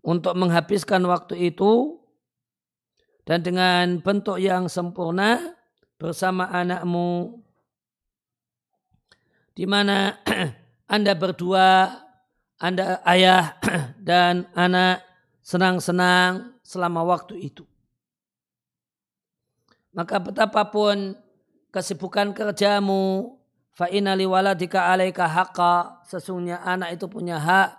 untuk 0.06 0.38
menghabiskan 0.38 1.02
waktu 1.10 1.50
itu 1.50 1.98
dan 3.26 3.42
dengan 3.42 3.98
bentuk 4.04 4.38
yang 4.38 4.70
sempurna 4.70 5.58
bersama 5.98 6.52
anakmu 6.54 7.42
di 9.58 9.66
mana 9.66 10.22
Anda 10.94 11.14
berdua, 11.18 11.90
Anda 12.62 13.02
ayah 13.08 13.58
dan 14.02 14.50
anak 14.54 15.02
senang-senang 15.42 16.58
selama 16.62 17.02
waktu 17.06 17.38
itu. 17.42 17.66
Maka 19.94 20.18
betapapun 20.18 21.14
kesibukan 21.70 22.34
kerjamu, 22.34 23.38
Fa 23.74 23.90
inna 23.90 24.14
waladika 24.14 24.94
alaika 24.94 25.26
haqqa. 25.26 26.06
Sesungguhnya 26.06 26.62
anak 26.62 26.94
itu 26.94 27.10
punya 27.10 27.42
hak 27.42 27.70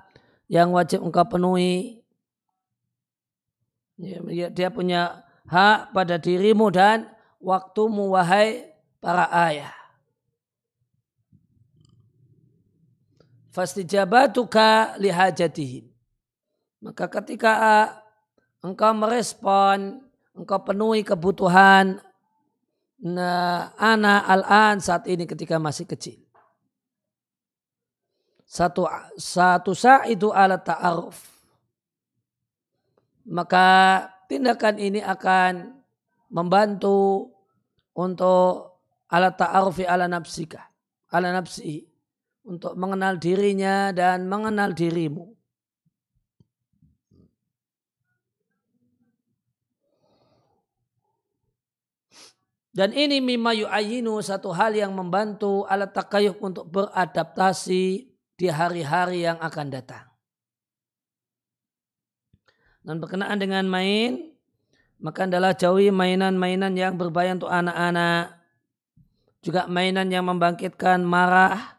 yang 0.50 0.74
wajib 0.74 1.00
engkau 1.07 1.26
penuhi. 1.26 2.02
Ya, 3.94 4.18
ya, 4.26 4.46
dia 4.50 4.68
punya 4.74 5.22
hak 5.46 5.94
pada 5.94 6.18
dirimu 6.18 6.66
dan 6.74 7.07
waktumu 7.38 8.11
wahai 8.11 8.74
para 8.98 9.30
ayah. 9.46 9.74
Fastijabatuka 13.54 14.98
lihajatihim. 14.98 15.87
Maka 16.83 17.07
ketika 17.07 17.54
engkau 18.66 18.90
merespon, 18.98 20.02
engkau 20.35 20.59
penuhi 20.66 21.07
kebutuhan 21.07 22.02
nah, 23.02 23.74
anak 23.74 24.20
al-an 24.30 24.76
saat 24.78 25.11
ini 25.11 25.26
ketika 25.26 25.59
masih 25.59 25.90
kecil. 25.90 26.22
Satu 28.54 28.87
satu 29.18 29.74
itu 30.07 30.30
alat 30.30 30.62
ta'aruf. 30.62 31.18
Maka 33.26 33.66
tindakan 34.30 34.78
ini 34.78 35.02
akan 35.02 35.74
membantu 36.30 37.35
untuk 37.98 38.78
alat 39.11 39.35
ta'arufi 39.35 39.83
ala 39.83 40.07
nafsika. 40.07 40.70
Ala 41.11 41.35
nafsi. 41.35 41.83
Untuk 42.46 42.78
mengenal 42.78 43.18
dirinya 43.18 43.90
dan 43.90 44.30
mengenal 44.30 44.70
dirimu. 44.70 45.34
Dan 52.74 52.90
ini 52.90 53.22
mimma 53.22 53.54
yu'ayinu 53.54 54.18
satu 54.18 54.50
hal 54.50 54.74
yang 54.74 54.90
membantu 54.98 55.62
alat 55.70 55.94
takayuf 55.94 56.34
untuk 56.42 56.66
beradaptasi 56.74 58.10
di 58.34 58.46
hari-hari 58.50 59.22
yang 59.22 59.38
akan 59.38 59.70
datang. 59.70 60.10
Dan 62.82 62.98
berkenaan 62.98 63.38
dengan 63.38 63.62
main, 63.70 64.34
maka 64.98 65.22
adalah 65.22 65.54
jauhi 65.54 65.94
mainan-mainan 65.94 66.74
yang 66.74 66.98
berbahaya 66.98 67.38
untuk 67.38 67.54
anak-anak. 67.54 68.42
Juga 69.38 69.70
mainan 69.70 70.10
yang 70.10 70.26
membangkitkan 70.26 70.98
marah, 71.06 71.78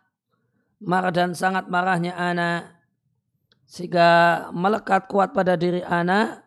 marah 0.80 1.12
dan 1.12 1.36
sangat 1.36 1.68
marahnya 1.68 2.16
anak. 2.16 2.72
Sehingga 3.68 4.48
melekat 4.56 5.12
kuat 5.12 5.36
pada 5.36 5.60
diri 5.60 5.84
anak 5.84 6.40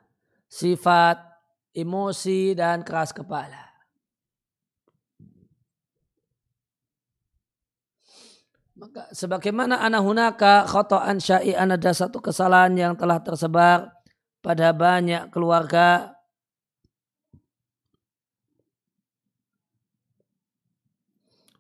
sifat 0.48 1.20
emosi 1.76 2.56
dan 2.56 2.80
keras 2.80 3.12
kepala. 3.12 3.67
Maka 8.78 9.10
sebagaimana 9.10 9.82
anak 9.82 10.06
hunaka 10.06 10.62
khotoan 10.70 11.18
syai'an 11.18 11.74
ada 11.74 11.90
satu 11.90 12.22
kesalahan 12.22 12.78
yang 12.78 12.94
telah 12.94 13.18
tersebar 13.18 13.90
pada 14.38 14.70
banyak 14.70 15.34
keluarga. 15.34 16.14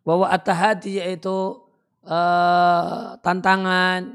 Bahwa 0.06 0.30
at-tahadi 0.30 1.02
yaitu 1.02 1.58
uh, 2.06 3.18
tantangan 3.18 4.14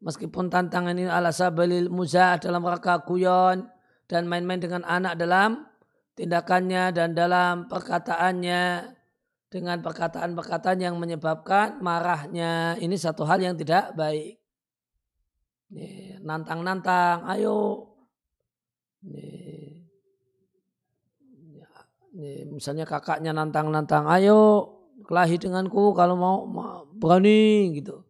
meskipun 0.00 0.48
tantangan 0.48 0.96
ini 0.96 1.12
ala 1.12 1.30
sabalil 1.30 1.92
muzah 1.92 2.40
dalam 2.40 2.64
rangka 2.64 3.04
guyon 3.04 3.68
dan 4.08 4.24
main-main 4.26 4.58
dengan 4.58 4.82
anak 4.88 5.14
dalam 5.20 5.68
tindakannya 6.16 6.90
dan 6.96 7.12
dalam 7.12 7.68
perkataannya 7.68 8.96
dengan 9.50 9.82
perkataan-perkataan 9.82 10.78
yang 10.78 10.94
menyebabkan 10.96 11.82
marahnya. 11.82 12.78
Ini 12.78 12.94
satu 12.94 13.26
hal 13.26 13.42
yang 13.42 13.58
tidak 13.58 13.92
baik. 13.98 14.38
Nantang-nantang, 16.22 17.26
ayo. 17.34 17.90
Misalnya 22.54 22.86
kakaknya 22.86 23.34
nantang-nantang, 23.34 24.06
ayo 24.06 24.70
kelahi 25.00 25.40
denganku 25.40 25.96
kalau 25.98 26.14
mau 26.14 26.46
berani 26.94 27.74
gitu. 27.74 28.06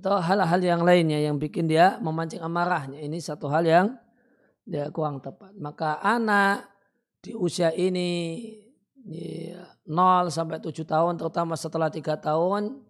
Atau 0.00 0.16
hal-hal 0.20 0.60
yang 0.64 0.80
lainnya 0.84 1.20
yang 1.20 1.36
bikin 1.36 1.68
dia 1.68 2.00
memancing 2.00 2.40
amarahnya. 2.40 3.04
Ini 3.04 3.20
satu 3.20 3.52
hal 3.52 3.68
yang 3.68 3.86
dia 4.64 4.88
kurang 4.88 5.20
tepat. 5.20 5.52
Maka 5.60 6.00
anak 6.00 6.72
di 7.20 7.36
usia 7.36 7.68
ini 7.72 8.40
0 9.84 10.32
sampai 10.32 10.60
7 10.60 10.84
tahun 10.84 11.20
terutama 11.20 11.54
setelah 11.60 11.92
3 11.92 12.16
tahun 12.16 12.80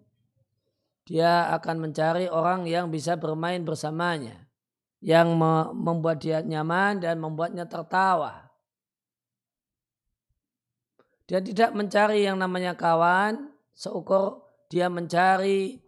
dia 1.04 1.52
akan 1.52 1.88
mencari 1.88 2.32
orang 2.32 2.64
yang 2.64 2.88
bisa 2.88 3.20
bermain 3.20 3.60
bersamanya, 3.60 4.48
yang 5.04 5.36
membuat 5.76 6.24
dia 6.24 6.40
nyaman 6.40 7.04
dan 7.04 7.20
membuatnya 7.20 7.68
tertawa. 7.68 8.48
Dia 11.28 11.44
tidak 11.44 11.76
mencari 11.76 12.24
yang 12.24 12.40
namanya 12.40 12.72
kawan, 12.72 13.52
seukur 13.76 14.48
dia 14.72 14.88
mencari 14.88 15.80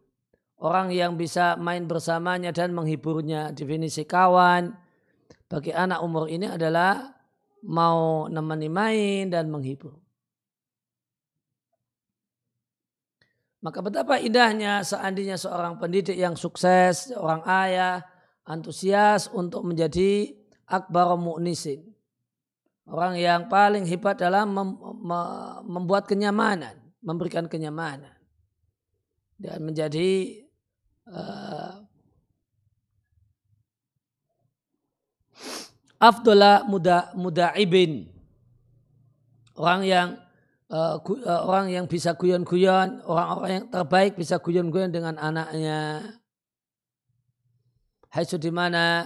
orang 0.60 0.92
yang 0.92 1.16
bisa 1.16 1.56
main 1.56 1.88
bersamanya 1.88 2.52
dan 2.52 2.76
menghiburnya. 2.76 3.56
Definisi 3.56 4.04
kawan 4.04 4.72
bagi 5.48 5.72
anak 5.72 6.04
umur 6.04 6.28
ini 6.28 6.48
adalah 6.48 7.16
mau 7.64 8.28
nemani 8.28 8.68
main 8.68 9.24
dan 9.32 9.48
menghibur. 9.48 10.05
Maka 13.66 13.82
betapa 13.82 14.22
indahnya 14.22 14.86
seandainya 14.86 15.34
seorang 15.34 15.82
pendidik 15.82 16.14
yang 16.14 16.38
sukses, 16.38 17.10
seorang 17.10 17.42
ayah, 17.50 17.98
antusias 18.46 19.26
untuk 19.34 19.66
menjadi 19.66 20.30
akbar 20.70 21.18
mu'nisin. 21.18 21.82
Orang 22.86 23.18
yang 23.18 23.50
paling 23.50 23.82
hebat 23.82 24.22
dalam 24.22 24.54
mem 24.54 24.70
membuat 25.66 26.06
kenyamanan, 26.06 26.78
memberikan 27.02 27.50
kenyamanan. 27.50 28.14
Dan 29.34 29.66
menjadi 29.66 30.46
uh, 31.10 31.82
afdola 35.98 36.62
muda 36.70 37.10
mudaibin. 37.18 38.06
Orang 39.58 39.82
yang 39.82 40.22
uh, 40.70 40.98
orang 41.46 41.70
yang 41.70 41.86
bisa 41.86 42.14
guyon-guyon, 42.18 43.02
orang-orang 43.06 43.52
yang 43.62 43.66
terbaik 43.70 44.18
bisa 44.18 44.38
guyon-guyon 44.42 44.90
dengan 44.90 45.14
anaknya. 45.18 46.02
Haitsu 48.10 48.40
di 48.40 48.48
mana 48.48 49.04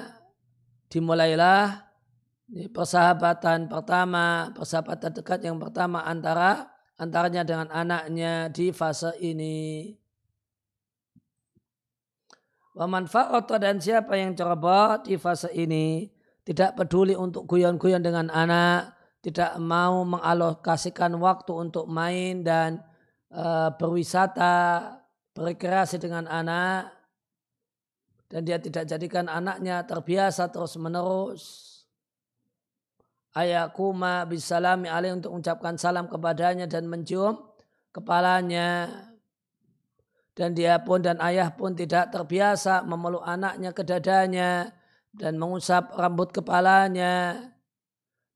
dimulailah 0.87 1.91
persahabatan 2.71 3.71
pertama, 3.71 4.55
persahabatan 4.55 5.11
dekat 5.19 5.41
yang 5.43 5.59
pertama 5.59 6.03
antara 6.07 6.71
antaranya 7.01 7.43
dengan 7.43 7.69
anaknya 7.73 8.53
di 8.53 8.71
fase 8.71 9.17
ini. 9.19 9.97
Waman 12.71 13.11
dan 13.59 13.83
siapa 13.83 14.15
yang 14.15 14.39
ceroboh 14.39 15.03
di 15.03 15.19
fase 15.19 15.51
ini 15.53 16.07
tidak 16.47 16.79
peduli 16.79 17.19
untuk 17.19 17.45
guyon-guyon 17.51 18.01
dengan 18.01 18.31
anak, 18.31 19.00
tidak 19.21 19.61
mau 19.61 20.01
mengalokasikan 20.09 21.13
waktu 21.21 21.53
untuk 21.53 21.85
main 21.85 22.41
dan 22.41 22.81
uh, 23.29 23.69
berwisata, 23.77 24.97
berrekreasi 25.37 26.01
dengan 26.01 26.25
anak, 26.25 26.89
dan 28.33 28.41
dia 28.49 28.57
tidak 28.57 28.89
jadikan 28.89 29.29
anaknya 29.29 29.85
terbiasa 29.85 30.49
terus 30.49 30.81
menerus. 30.81 31.45
Ayakuma 33.31 34.27
bisalami 34.27 34.91
alaih 34.91 35.15
untuk 35.15 35.37
mengucapkan 35.37 35.79
salam 35.79 36.11
kepadanya 36.11 36.67
dan 36.67 36.89
mencium 36.89 37.39
kepalanya. 37.95 38.91
Dan 40.35 40.57
dia 40.57 40.81
pun 40.81 41.03
dan 41.03 41.21
ayah 41.21 41.53
pun 41.53 41.77
tidak 41.77 42.15
terbiasa 42.15 42.87
memeluk 42.87 43.23
anaknya 43.23 43.71
ke 43.75 43.83
dadanya 43.83 44.73
dan 45.11 45.37
mengusap 45.37 45.91
rambut 45.99 46.31
kepalanya 46.31 47.50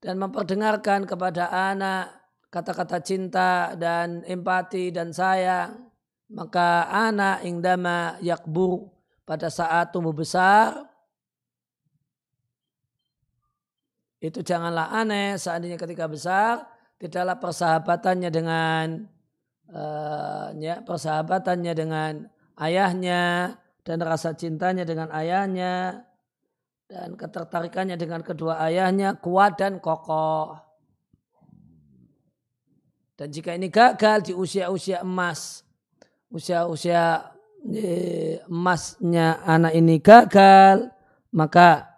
dan 0.05 0.21
memperdengarkan 0.21 1.09
kepada 1.09 1.49
anak 1.49 2.13
kata-kata 2.53 3.01
cinta 3.01 3.73
dan 3.73 4.21
empati 4.21 4.93
dan 4.93 5.09
sayang, 5.09 5.89
maka 6.29 6.85
anak 6.93 7.41
indama 7.41 8.13
yakbu 8.21 8.85
pada 9.25 9.49
saat 9.49 9.89
tumbuh 9.89 10.13
besar. 10.13 10.85
Itu 14.21 14.45
janganlah 14.45 14.93
aneh 14.93 15.41
seandainya 15.41 15.81
ketika 15.81 16.05
besar 16.05 16.69
tidaklah 17.01 17.41
persahabatannya 17.41 18.29
dengan 18.29 18.85
uh, 19.73 20.53
ya, 20.55 20.85
persahabatannya 20.85 21.73
dengan 21.73 22.29
ayahnya 22.61 23.57
dan 23.81 23.97
rasa 24.05 24.37
cintanya 24.37 24.85
dengan 24.85 25.09
ayahnya 25.11 26.04
dan 26.85 27.17
ketertarikannya 27.17 27.97
dengan 27.97 28.21
kedua 28.21 28.61
ayahnya 28.69 29.17
kuat 29.17 29.57
dan 29.57 29.81
kokoh. 29.81 30.53
Dan 33.15 33.31
jika 33.31 33.55
ini 33.55 33.71
gagal 33.71 34.27
di 34.29 34.33
usia-usia 34.35 35.01
emas, 35.01 35.63
usia-usia 36.27 37.31
e, 37.63 37.87
emasnya 38.43 39.39
anak 39.47 39.73
ini 39.73 40.03
gagal, 40.03 40.91
maka 41.31 41.89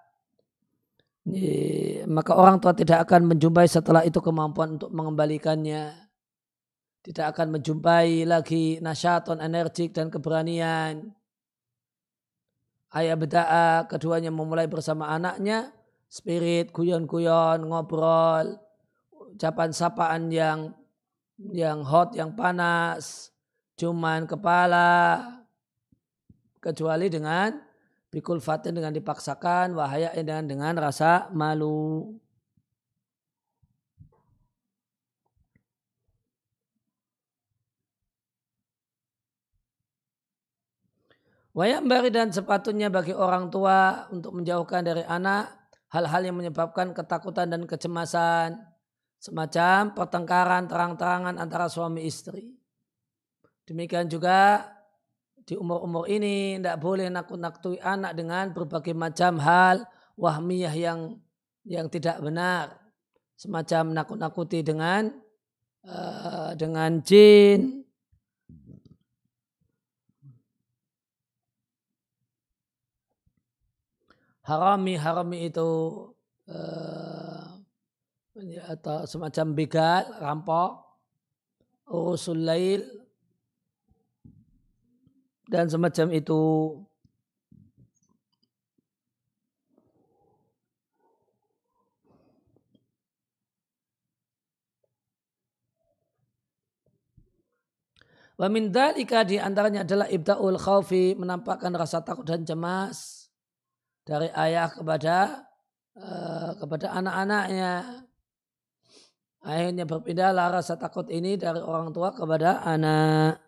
e, 1.26 2.06
maka 2.06 2.38
orang 2.38 2.62
tua 2.62 2.78
tidak 2.78 3.10
akan 3.10 3.34
menjumpai 3.34 3.66
setelah 3.66 4.06
itu 4.06 4.22
kemampuan 4.22 4.78
untuk 4.78 4.94
mengembalikannya. 4.94 6.06
Tidak 7.02 7.26
akan 7.34 7.60
menjumpai 7.60 8.28
lagi 8.28 8.78
nasyaton 8.84 9.42
energik 9.42 9.96
dan 9.96 10.12
keberanian 10.12 11.18
ayah 12.98 13.18
beda'a 13.18 13.86
keduanya 13.86 14.34
memulai 14.34 14.66
bersama 14.66 15.14
anaknya. 15.14 15.72
Spirit 16.10 16.74
guyon-guyon 16.74 17.62
ngobrol. 17.68 18.58
Ucapan 19.38 19.70
sapaan 19.70 20.34
yang 20.34 20.74
yang 21.54 21.86
hot 21.86 22.18
yang 22.18 22.34
panas. 22.34 23.30
Cuman 23.78 24.26
kepala. 24.26 25.22
Kecuali 26.58 27.08
dengan 27.08 27.54
bikul 28.10 28.42
fatin 28.42 28.74
dengan 28.74 28.96
dipaksakan 28.96 29.78
wahaya 29.78 30.10
dengan 30.16 30.48
dengan 30.48 30.74
rasa 30.80 31.30
malu 31.36 32.18
bari 41.58 42.14
dan 42.14 42.30
sepatunya 42.30 42.94
bagi 42.94 43.18
orang 43.18 43.50
tua 43.50 44.06
untuk 44.14 44.38
menjauhkan 44.38 44.86
dari 44.86 45.02
anak 45.02 45.50
hal-hal 45.90 46.22
yang 46.30 46.38
menyebabkan 46.38 46.94
ketakutan 46.94 47.50
dan 47.50 47.66
kecemasan 47.66 48.62
semacam 49.18 49.98
pertengkaran 49.98 50.70
terang-terangan 50.70 51.36
antara 51.42 51.66
suami 51.66 52.06
istri. 52.06 52.54
Demikian 53.66 54.06
juga 54.06 54.70
di 55.48 55.58
umur-umur 55.58 56.06
ini 56.06 56.62
tidak 56.62 56.78
boleh 56.78 57.10
nakut-nakutui 57.10 57.82
anak 57.82 58.14
dengan 58.14 58.54
berbagai 58.54 58.94
macam 58.94 59.42
hal 59.42 59.82
wahmiyah 60.14 60.76
yang 60.78 61.18
yang 61.66 61.90
tidak 61.90 62.22
benar. 62.22 62.78
Semacam 63.34 63.98
nakut-nakuti 63.98 64.62
dengan 64.62 65.10
uh, 65.90 66.54
dengan 66.54 67.02
jin, 67.02 67.87
harami 74.48 74.96
harami 74.96 75.52
itu 75.52 75.70
uh, 76.48 77.44
atau 78.72 79.04
semacam 79.04 79.46
begal 79.52 80.04
rampok 80.24 80.88
urusul 81.92 82.48
lail 82.48 82.84
dan 85.48 85.68
semacam 85.68 86.08
itu. 86.16 86.44
Wa 98.38 98.54
min 98.54 98.70
dalika 98.70 99.26
di 99.26 99.42
antaranya 99.42 99.82
adalah 99.82 100.06
ibda'ul 100.14 100.62
khawfi 100.62 101.18
menampakkan 101.18 101.74
rasa 101.74 102.06
takut 102.06 102.22
dan 102.22 102.46
cemas 102.46 103.17
dari 104.08 104.32
ayah 104.32 104.72
kepada 104.72 105.44
uh, 106.00 106.56
kepada 106.56 106.96
anak-anaknya. 106.96 107.72
Akhirnya 109.44 109.84
berpindahlah 109.84 110.60
rasa 110.60 110.80
takut 110.80 111.12
ini 111.12 111.36
dari 111.36 111.60
orang 111.60 111.92
tua 111.92 112.16
kepada 112.16 112.64
anak. 112.64 113.47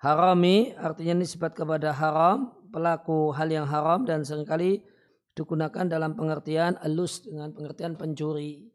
Harami 0.00 0.72
artinya 0.80 1.20
nisbat 1.20 1.52
kepada 1.52 1.92
haram, 1.92 2.56
pelaku 2.72 3.36
hal 3.36 3.52
yang 3.52 3.68
haram 3.68 4.08
dan 4.08 4.24
sering 4.24 4.48
kali 4.48 4.80
digunakan 5.36 5.86
dalam 5.86 6.16
pengertian 6.16 6.80
alus 6.80 7.22
dengan 7.22 7.52
pengertian 7.52 7.94
pencuri. 7.94 8.66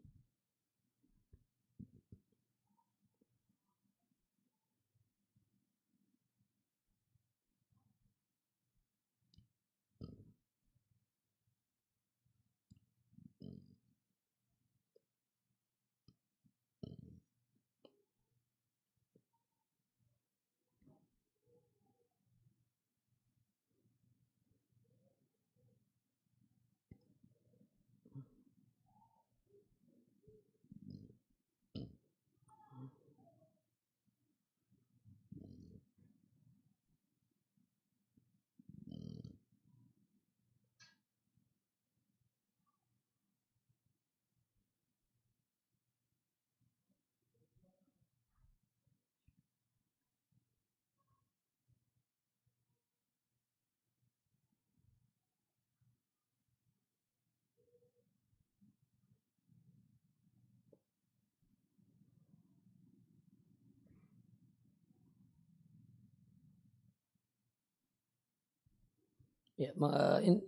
Ya, 69.56 69.72
in, 70.20 70.44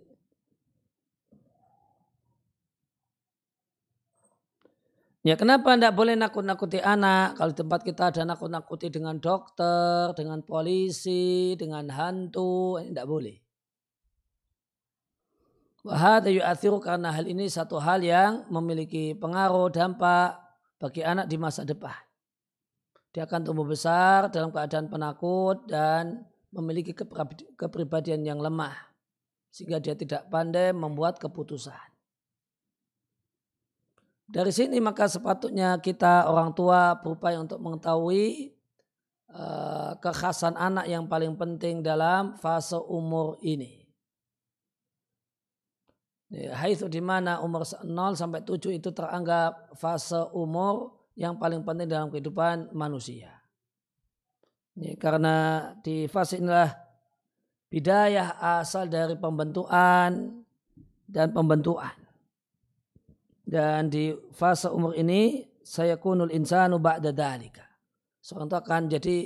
Ya 5.19 5.35
kenapa 5.35 5.75
tidak 5.75 5.99
boleh 5.99 6.15
nakut-nakuti 6.15 6.79
anak? 6.79 7.35
Kalau 7.35 7.51
tempat 7.51 7.83
kita 7.83 8.07
ada 8.07 8.23
nakut-nakuti 8.23 8.87
dengan 8.87 9.19
dokter, 9.19 10.15
dengan 10.15 10.39
polisi, 10.39 11.59
dengan 11.59 11.91
hantu, 11.91 12.79
tidak 12.79 13.03
boleh. 13.03 13.35
Wahada 15.83 16.31
yu'athiru 16.31 16.79
karena 16.79 17.11
hal 17.11 17.27
ini 17.27 17.51
satu 17.51 17.83
hal 17.83 17.99
yang 17.99 18.47
memiliki 18.47 19.11
pengaruh, 19.11 19.67
dampak 19.67 20.39
bagi 20.79 21.03
anak 21.03 21.27
di 21.27 21.35
masa 21.35 21.67
depan. 21.67 21.99
Dia 23.11 23.27
akan 23.27 23.43
tumbuh 23.43 23.67
besar 23.67 24.31
dalam 24.31 24.55
keadaan 24.55 24.87
penakut 24.87 25.67
dan 25.67 26.23
memiliki 26.55 26.95
kepribadian 27.59 28.23
yang 28.23 28.39
lemah 28.39 28.88
sehingga 29.49 29.81
dia 29.81 29.97
tidak 29.97 30.29
pandai 30.29 30.71
membuat 30.73 31.17
keputusan. 31.17 31.89
Dari 34.29 34.53
sini 34.53 34.77
maka 34.77 35.09
sepatutnya 35.09 35.81
kita 35.81 36.29
orang 36.29 36.53
tua 36.53 37.01
berupaya 37.01 37.41
untuk 37.41 37.57
mengetahui 37.57 38.53
uh, 39.33 39.97
kekhasan 39.97 40.53
anak 40.53 40.85
yang 40.85 41.09
paling 41.09 41.33
penting 41.33 41.81
dalam 41.81 42.37
fase 42.37 42.77
umur 42.77 43.41
ini. 43.41 43.81
Hai 46.29 46.77
itu 46.77 46.85
di 46.85 47.01
mana 47.01 47.41
umur 47.41 47.65
0 47.65 47.89
sampai 48.13 48.45
7 48.45 48.69
itu 48.69 48.93
teranggap 48.93 49.73
fase 49.73 50.29
umur 50.37 50.93
yang 51.17 51.41
paling 51.41 51.65
penting 51.65 51.89
dalam 51.89 52.13
kehidupan 52.13 52.69
manusia. 52.77 53.33
Ini 54.77 54.93
karena 55.01 55.67
di 55.81 56.05
fase 56.05 56.37
inilah 56.37 56.69
Bidayah 57.69 58.41
asal 58.41 58.89
dari 58.89 59.13
pembentukan 59.13 60.41
dan 61.05 61.27
pembentukan. 61.29 61.93
Dan 63.45 63.93
di 63.93 64.13
fase 64.33 64.69
umur 64.69 64.97
ini 64.97 65.45
saya 65.61 66.01
kunul 66.01 66.33
insanu 66.33 66.81
ba'da 66.81 67.13
dalika. 67.13 67.65
Seorang 68.21 68.49
itu 68.49 68.57
akan 68.57 68.81
jadi 68.89 69.17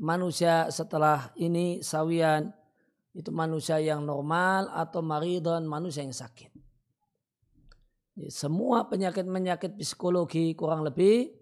manusia 0.00 0.68
setelah 0.72 1.32
ini 1.36 1.80
sawian 1.80 2.52
itu 3.16 3.32
manusia 3.32 3.80
yang 3.80 4.04
normal 4.04 4.68
atau 4.72 5.00
maridon 5.00 5.64
manusia 5.64 6.04
yang 6.04 6.12
sakit. 6.12 6.52
Semua 8.28 8.88
penyakit-penyakit 8.88 9.76
psikologi 9.76 10.52
kurang 10.56 10.84
lebih 10.84 11.32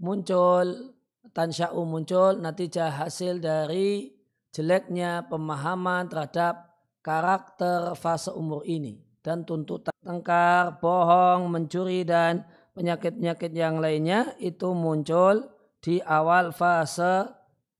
muncul 0.00 0.96
tansya'u 1.32 1.80
muncul 1.84 2.40
natijah 2.40 3.04
hasil 3.04 3.40
dari 3.40 4.12
jeleknya 4.52 5.26
pemahaman 5.26 6.06
terhadap 6.06 6.72
karakter 7.00 7.96
fase 7.98 8.30
umur 8.30 8.62
ini 8.68 9.00
dan 9.24 9.42
tuntutan 9.42 9.92
tengkar, 10.02 10.78
bohong, 10.82 11.48
mencuri 11.48 12.02
dan 12.02 12.44
penyakit-penyakit 12.74 13.52
yang 13.54 13.78
lainnya 13.78 14.34
itu 14.38 14.74
muncul 14.74 15.46
di 15.82 15.98
awal 16.02 16.50
fase 16.54 17.30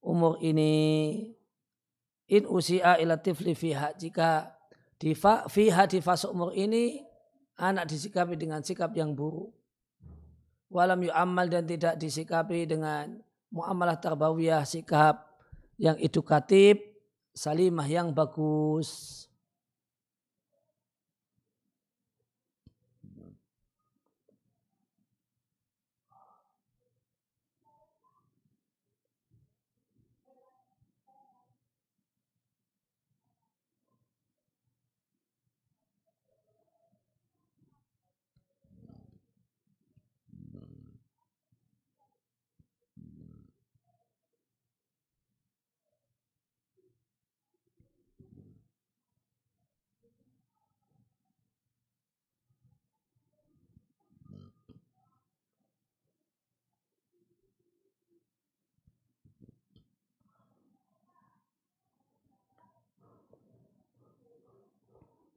umur 0.03 0.39
ini. 0.43 0.75
In 2.33 2.49
usia 2.49 2.97
ilatifli 2.97 3.53
fiha 3.53 3.93
jika 3.93 4.57
di 4.97 5.13
fiha 5.19 5.85
di 5.85 6.01
fase 6.01 6.31
umur 6.33 6.57
ini 6.57 7.03
anak 7.61 7.91
disikapi 7.91 8.39
dengan 8.39 8.65
sikap 8.65 8.95
yang 8.97 9.13
buruk. 9.13 9.53
Walam 10.73 11.05
yu'ammal 11.05 11.53
dan 11.53 11.69
tidak 11.69 12.01
disikapi 12.01 12.65
dengan 12.65 13.21
muamalah 13.53 14.01
tarbawiyah 14.01 14.65
sikap 14.65 15.32
yang 15.83 15.99
edukatif, 15.99 16.79
salimah 17.35 17.91
yang 17.91 18.15
bagus. 18.15 19.27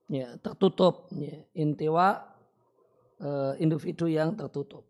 Ya 0.06 0.38
tertutup 0.38 1.10
ya, 1.14 1.42
intiwa 1.58 2.22
uh, 3.22 3.54
individu 3.58 4.06
yang 4.06 4.38
tertutup. 4.38 4.86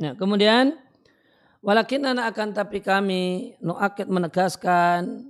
Nah, 0.00 0.16
kemudian 0.16 0.80
walakin 1.60 2.08
anak 2.08 2.32
akan 2.32 2.56
tapi 2.56 2.80
kami 2.80 3.52
nuakid 3.60 4.08
menegaskan 4.08 5.28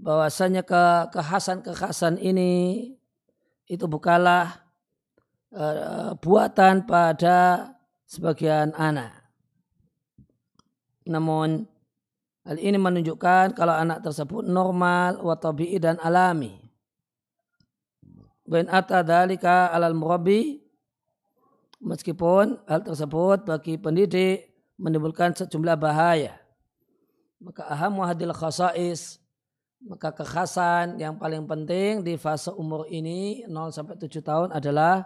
bahwasanya 0.00 0.64
ke 0.64 1.12
kekhasan-kekhasan 1.12 2.16
ini 2.16 2.52
itu 3.66 3.84
bukanlah 3.90 4.62
uh, 5.54 6.14
buatan 6.22 6.86
pada 6.86 7.70
sebagian 8.06 8.70
anak. 8.78 9.26
Namun 11.06 11.66
hal 12.46 12.56
ini 12.58 12.78
menunjukkan 12.78 13.54
kalau 13.58 13.74
anak 13.74 14.02
tersebut 14.02 14.46
normal, 14.46 15.18
watabi'i 15.22 15.78
dan 15.82 15.98
alami. 16.02 16.54
Ben 18.46 18.70
ata 18.70 19.02
dalika 19.02 19.74
alal 19.74 19.98
murabi 19.98 20.62
meskipun 21.82 22.62
hal 22.70 22.86
tersebut 22.86 23.42
bagi 23.42 23.74
pendidik 23.74 24.54
menimbulkan 24.78 25.34
sejumlah 25.34 25.74
bahaya. 25.74 26.38
Maka 27.42 27.66
aham 27.66 28.00
hadil 28.06 28.30
khasais 28.30 29.18
Maka 29.84 30.08
kekhasan 30.16 30.96
yang 30.96 31.20
paling 31.20 31.44
penting 31.44 32.00
di 32.00 32.16
fase 32.16 32.48
umur 32.48 32.88
ini 32.88 33.44
0 33.44 33.68
sampai 33.68 34.00
7 34.00 34.08
tahun 34.24 34.48
adalah 34.56 35.04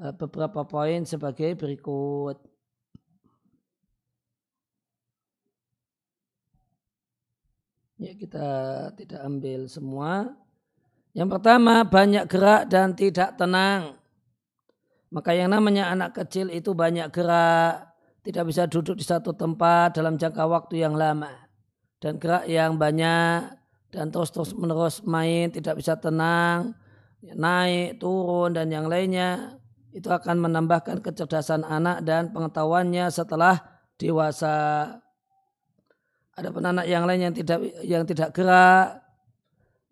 eh, 0.00 0.14
beberapa 0.16 0.64
poin 0.64 1.04
sebagai 1.04 1.52
berikut. 1.52 2.40
Ya 8.00 8.18
kita 8.18 8.48
tidak 8.98 9.20
ambil 9.22 9.70
semua. 9.70 10.34
Yang 11.12 11.38
pertama 11.38 11.84
banyak 11.86 12.24
gerak 12.26 12.66
dan 12.66 12.96
tidak 12.98 13.36
tenang. 13.38 13.94
Maka 15.12 15.36
yang 15.36 15.52
namanya 15.52 15.92
anak 15.92 16.16
kecil 16.16 16.48
itu 16.48 16.72
banyak 16.72 17.12
gerak, 17.12 17.92
tidak 18.24 18.48
bisa 18.48 18.64
duduk 18.64 18.96
di 18.96 19.04
satu 19.04 19.36
tempat 19.36 19.94
dalam 19.94 20.16
jangka 20.16 20.48
waktu 20.48 20.82
yang 20.82 20.96
lama. 20.96 21.30
Dan 22.02 22.16
gerak 22.16 22.48
yang 22.48 22.80
banyak 22.80 23.61
dan 23.92 24.08
terus-terus 24.08 24.56
menerus 24.56 25.04
main, 25.04 25.52
tidak 25.52 25.76
bisa 25.76 26.00
tenang, 26.00 26.72
naik, 27.20 28.00
turun 28.00 28.56
dan 28.56 28.72
yang 28.72 28.88
lainnya. 28.88 29.60
Itu 29.92 30.08
akan 30.08 30.40
menambahkan 30.40 31.04
kecerdasan 31.04 31.68
anak 31.68 32.00
dan 32.08 32.32
pengetahuannya 32.32 33.12
setelah 33.12 33.60
dewasa. 34.00 34.88
Ada 36.32 36.48
anak 36.48 36.88
yang 36.88 37.04
lain 37.04 37.28
yang 37.28 37.34
tidak 37.36 37.60
yang 37.84 38.08
tidak 38.08 38.32
gerak, 38.32 39.04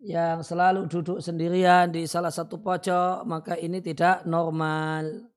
yang 0.01 0.41
selalu 0.41 0.89
duduk 0.89 1.21
sendirian 1.21 1.93
di 1.93 2.09
salah 2.09 2.33
satu 2.33 2.57
pojok, 2.57 3.21
maka 3.29 3.53
ini 3.61 3.77
tidak 3.85 4.25
normal. 4.25 5.29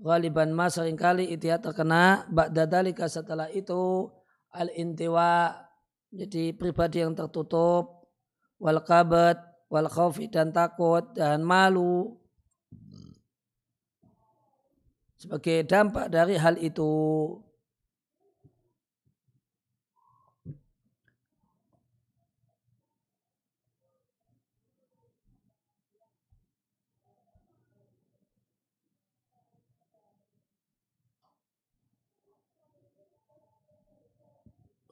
Waliban 0.00 0.56
mas 0.56 0.80
sering 0.80 0.96
kali 0.96 1.28
itu 1.28 1.52
terkena 1.60 2.24
ba'dadalika 2.32 3.10
setelah 3.10 3.50
itu 3.52 4.08
al-intiwa 4.54 5.52
jadi 6.08 6.56
pribadi 6.56 7.04
yang 7.04 7.12
tertutup 7.12 8.08
wal 8.56 8.80
kabat 8.80 9.36
wal 9.68 9.88
khawfi 9.88 10.28
dan 10.32 10.52
takut 10.52 11.04
dan 11.12 11.44
malu. 11.44 12.16
Sebagai 15.18 15.66
dampak 15.66 16.08
dari 16.14 16.38
hal 16.38 16.56
itu 16.62 16.86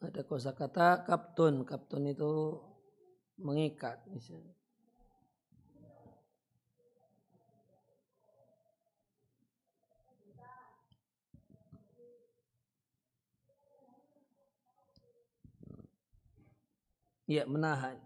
ada 0.06 0.22
kosakata 0.22 1.02
kaptun 1.02 1.66
kaptun 1.66 2.06
itu 2.06 2.62
mengikat 3.36 4.00
misalnya 4.08 4.56
Ya 17.26 17.42
menahan. 17.42 18.05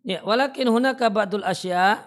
Ya, 0.00 0.24
walakin 0.24 0.64
hunaka 0.72 1.12
ba'dul 1.12 1.44
asya 1.44 2.00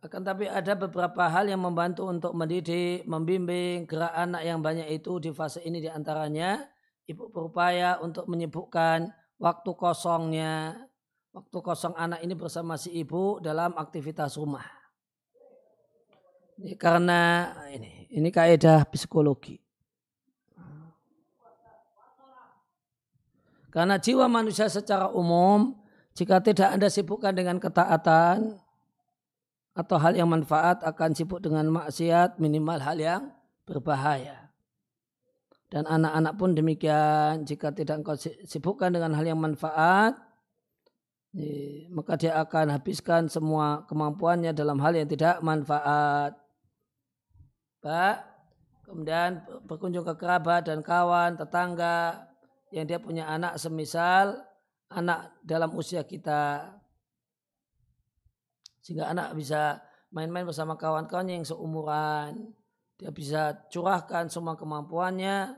akan 0.00 0.20
tapi 0.24 0.48
ada 0.48 0.76
beberapa 0.76 1.28
hal 1.28 1.48
yang 1.48 1.60
membantu 1.60 2.08
untuk 2.08 2.32
mendidik, 2.32 3.04
membimbing 3.04 3.84
gerak 3.84 4.12
anak 4.12 4.44
yang 4.44 4.60
banyak 4.64 4.88
itu 4.88 5.20
di 5.20 5.28
fase 5.32 5.60
ini 5.64 5.80
di 5.80 5.88
antaranya 5.88 6.64
ibu 7.04 7.28
berupaya 7.32 8.00
untuk 8.00 8.24
menyibukkan 8.28 9.12
waktu 9.40 9.70
kosongnya, 9.76 10.84
waktu 11.32 11.58
kosong 11.60 11.96
anak 11.96 12.20
ini 12.24 12.32
bersama 12.36 12.80
si 12.80 12.92
ibu 12.92 13.40
dalam 13.44 13.72
aktivitas 13.76 14.36
rumah. 14.40 14.64
Ini 16.60 16.76
karena 16.76 17.52
ini 17.72 18.08
ini 18.12 18.28
kaidah 18.28 18.84
psikologi. 18.88 19.56
Karena 23.72 23.96
jiwa 23.96 24.28
manusia 24.28 24.68
secara 24.68 25.08
umum 25.08 25.79
jika 26.14 26.42
tidak 26.42 26.74
Anda 26.74 26.88
sibukkan 26.90 27.32
dengan 27.34 27.62
ketaatan 27.62 28.58
atau 29.74 29.96
hal 29.96 30.18
yang 30.18 30.28
manfaat 30.28 30.82
akan 30.82 31.14
sibuk 31.14 31.40
dengan 31.40 31.70
maksiat 31.70 32.42
minimal 32.42 32.82
hal 32.82 32.98
yang 32.98 33.22
berbahaya. 33.64 34.50
Dan 35.70 35.86
anak-anak 35.86 36.34
pun 36.34 36.50
demikian 36.58 37.46
jika 37.46 37.70
tidak 37.70 38.02
engkau 38.02 38.18
sibukkan 38.18 38.90
dengan 38.90 39.14
hal 39.14 39.22
yang 39.22 39.38
manfaat 39.38 40.18
maka 41.94 42.18
dia 42.18 42.34
akan 42.42 42.74
habiskan 42.74 43.30
semua 43.30 43.86
kemampuannya 43.86 44.50
dalam 44.50 44.82
hal 44.82 44.98
yang 44.98 45.06
tidak 45.06 45.38
manfaat. 45.46 46.34
Pak, 47.80 48.16
kemudian 48.84 49.46
berkunjung 49.64 50.02
ke 50.02 50.14
kerabat 50.18 50.66
dan 50.66 50.82
kawan, 50.82 51.38
tetangga 51.38 52.26
yang 52.74 52.84
dia 52.84 52.98
punya 52.98 53.30
anak 53.30 53.56
semisal 53.62 54.42
anak 54.90 55.38
dalam 55.40 55.70
usia 55.78 56.02
kita. 56.02 56.66
Sehingga 58.82 59.10
anak 59.14 59.38
bisa 59.38 59.78
main-main 60.10 60.44
bersama 60.44 60.74
kawan-kawannya 60.74 61.40
yang 61.40 61.46
seumuran. 61.46 62.50
Dia 62.98 63.14
bisa 63.14 63.56
curahkan 63.72 64.28
semua 64.28 64.58
kemampuannya 64.58 65.56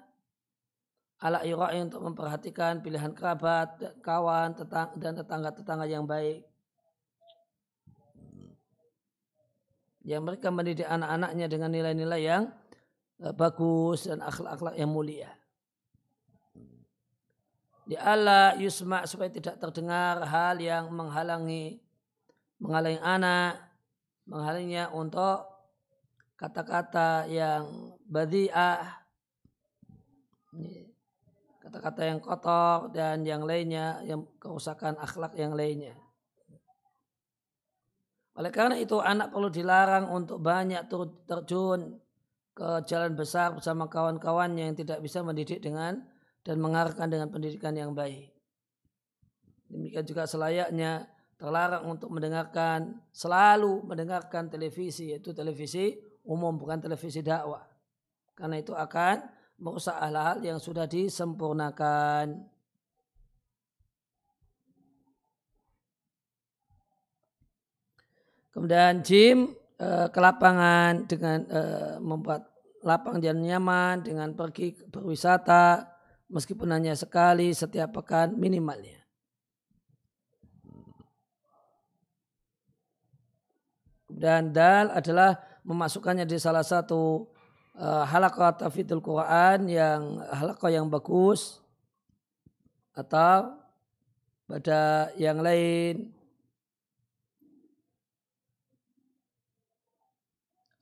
ala 1.22 1.42
irai 1.46 1.78
untuk 1.82 2.02
memperhatikan 2.02 2.82
pilihan 2.82 3.14
kerabat, 3.14 3.78
kawan, 4.02 4.58
tetang, 4.58 4.90
dan 4.98 5.14
tetangga-tetangga 5.14 5.86
yang 5.86 6.06
baik. 6.06 6.42
Yang 10.02 10.22
mereka 10.26 10.50
mendidik 10.50 10.86
anak-anaknya 10.90 11.46
dengan 11.46 11.70
nilai-nilai 11.70 12.22
yang 12.26 12.50
eh, 13.22 13.30
bagus 13.30 14.10
dan 14.10 14.18
akhlak-akhlak 14.18 14.74
yang 14.74 14.90
mulia 14.90 15.30
di 17.82 17.98
Allah 17.98 18.54
yusma 18.58 19.04
supaya 19.04 19.30
tidak 19.30 19.58
terdengar 19.58 20.22
hal 20.22 20.56
yang 20.62 20.90
menghalangi 20.94 21.82
menghalangi 22.62 23.00
anak 23.02 23.58
menghalanginya 24.30 24.94
untuk 24.94 25.42
kata-kata 26.38 27.26
yang 27.26 27.94
badiah 28.06 29.02
kata-kata 31.62 32.00
yang 32.06 32.18
kotor 32.18 32.90
dan 32.90 33.22
yang 33.26 33.42
lainnya 33.46 34.02
yang 34.06 34.26
kerusakan 34.42 34.98
akhlak 34.98 35.34
yang 35.38 35.54
lainnya. 35.54 35.94
Oleh 38.32 38.48
karena 38.48 38.80
itu 38.80 38.96
anak 38.98 39.30
perlu 39.30 39.52
dilarang 39.52 40.08
untuk 40.08 40.40
banyak 40.40 40.88
terjun 41.28 42.00
ke 42.52 42.84
jalan 42.84 43.12
besar 43.16 43.56
bersama 43.56 43.88
kawan-kawannya 43.88 44.72
yang 44.72 44.76
tidak 44.76 45.00
bisa 45.00 45.24
mendidik 45.24 45.60
dengan 45.64 46.04
dan 46.42 46.58
mengarahkan 46.58 47.06
dengan 47.06 47.30
pendidikan 47.30 47.74
yang 47.74 47.94
baik. 47.94 48.30
Demikian 49.70 50.04
juga 50.04 50.28
selayaknya 50.28 51.08
terlarang 51.40 51.88
untuk 51.90 52.12
mendengarkan 52.12 53.02
selalu 53.10 53.82
mendengarkan 53.82 54.46
televisi 54.46 55.10
yaitu 55.10 55.34
televisi 55.34 55.98
umum 56.22 56.54
bukan 56.54 56.78
televisi 56.78 57.24
dakwah. 57.24 57.66
Karena 58.36 58.62
itu 58.62 58.76
akan 58.76 59.22
merusak 59.58 59.96
hal-hal 59.98 60.42
yang 60.42 60.58
sudah 60.58 60.86
disempurnakan. 60.86 62.46
Kemudian 68.52 69.00
Jim 69.00 69.56
eh, 69.80 70.06
ke 70.12 70.20
lapangan 70.20 71.08
dengan 71.08 71.38
eh, 71.48 71.96
membuat 71.96 72.52
lapang 72.84 73.22
dan 73.22 73.40
nyaman 73.40 74.04
dengan 74.04 74.36
pergi 74.36 74.76
berwisata 74.90 75.91
meskipun 76.32 76.72
hanya 76.72 76.96
sekali 76.96 77.52
setiap 77.52 77.92
pekan 78.00 78.32
minimalnya. 78.32 79.04
Dan 84.08 84.52
dal 84.52 84.92
adalah 84.92 85.40
memasukkannya 85.64 86.24
di 86.28 86.36
salah 86.40 86.64
satu 86.64 87.28
uh, 87.76 88.04
halaqah 88.08 88.60
tafidul 88.60 89.04
Quran 89.04 89.68
yang 89.68 90.20
halaqah 90.32 90.72
yang 90.72 90.88
bagus 90.88 91.60
atau 92.92 93.56
pada 94.44 95.08
yang 95.16 95.40
lain 95.40 96.12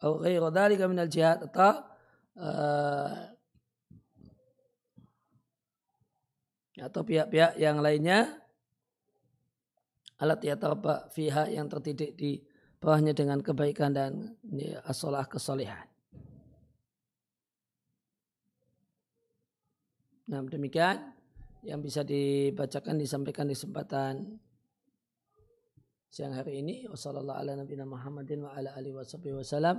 atau 0.00 0.18
jihad 1.06 1.44
atau 1.44 1.86
uh, 2.40 3.30
atau 6.78 7.02
pihak-pihak 7.02 7.58
yang 7.58 7.82
lainnya 7.82 8.38
alat 10.20 10.44
yatarba 10.44 11.08
fiha 11.10 11.48
yang 11.48 11.66
terdidik 11.66 12.14
di 12.14 12.38
bawahnya 12.78 13.16
dengan 13.16 13.40
kebaikan 13.40 13.90
dan 13.96 14.36
ya, 14.52 14.84
asolah 14.84 15.24
kesolehan. 15.26 15.88
Nah 20.30 20.46
demikian 20.46 21.10
yang 21.66 21.82
bisa 21.82 22.06
dibacakan 22.06 22.96
disampaikan 22.96 23.50
di 23.50 23.58
kesempatan 23.58 24.38
siang 26.06 26.38
hari 26.38 26.62
ini. 26.62 26.86
Wassalamualaikum 26.86 27.66
warahmatullahi 27.66 27.90
wabarakatuh. 27.90 28.46
Wa 28.46 28.50
ala 28.54 28.70
alihi 28.78 28.94
wa 28.94 29.04
sahbihi 29.04 29.34
wa 29.34 29.44
salam. 29.44 29.76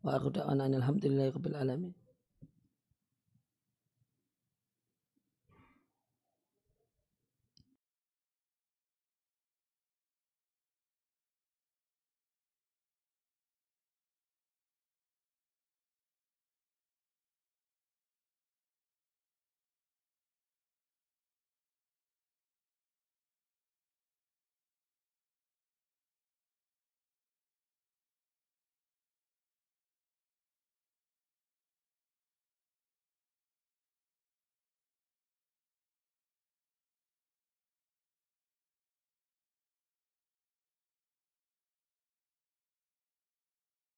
Wa 0.00 0.16
alhamdulillahi 0.16 1.30
rabbil 1.36 1.58
alamin. 1.58 1.99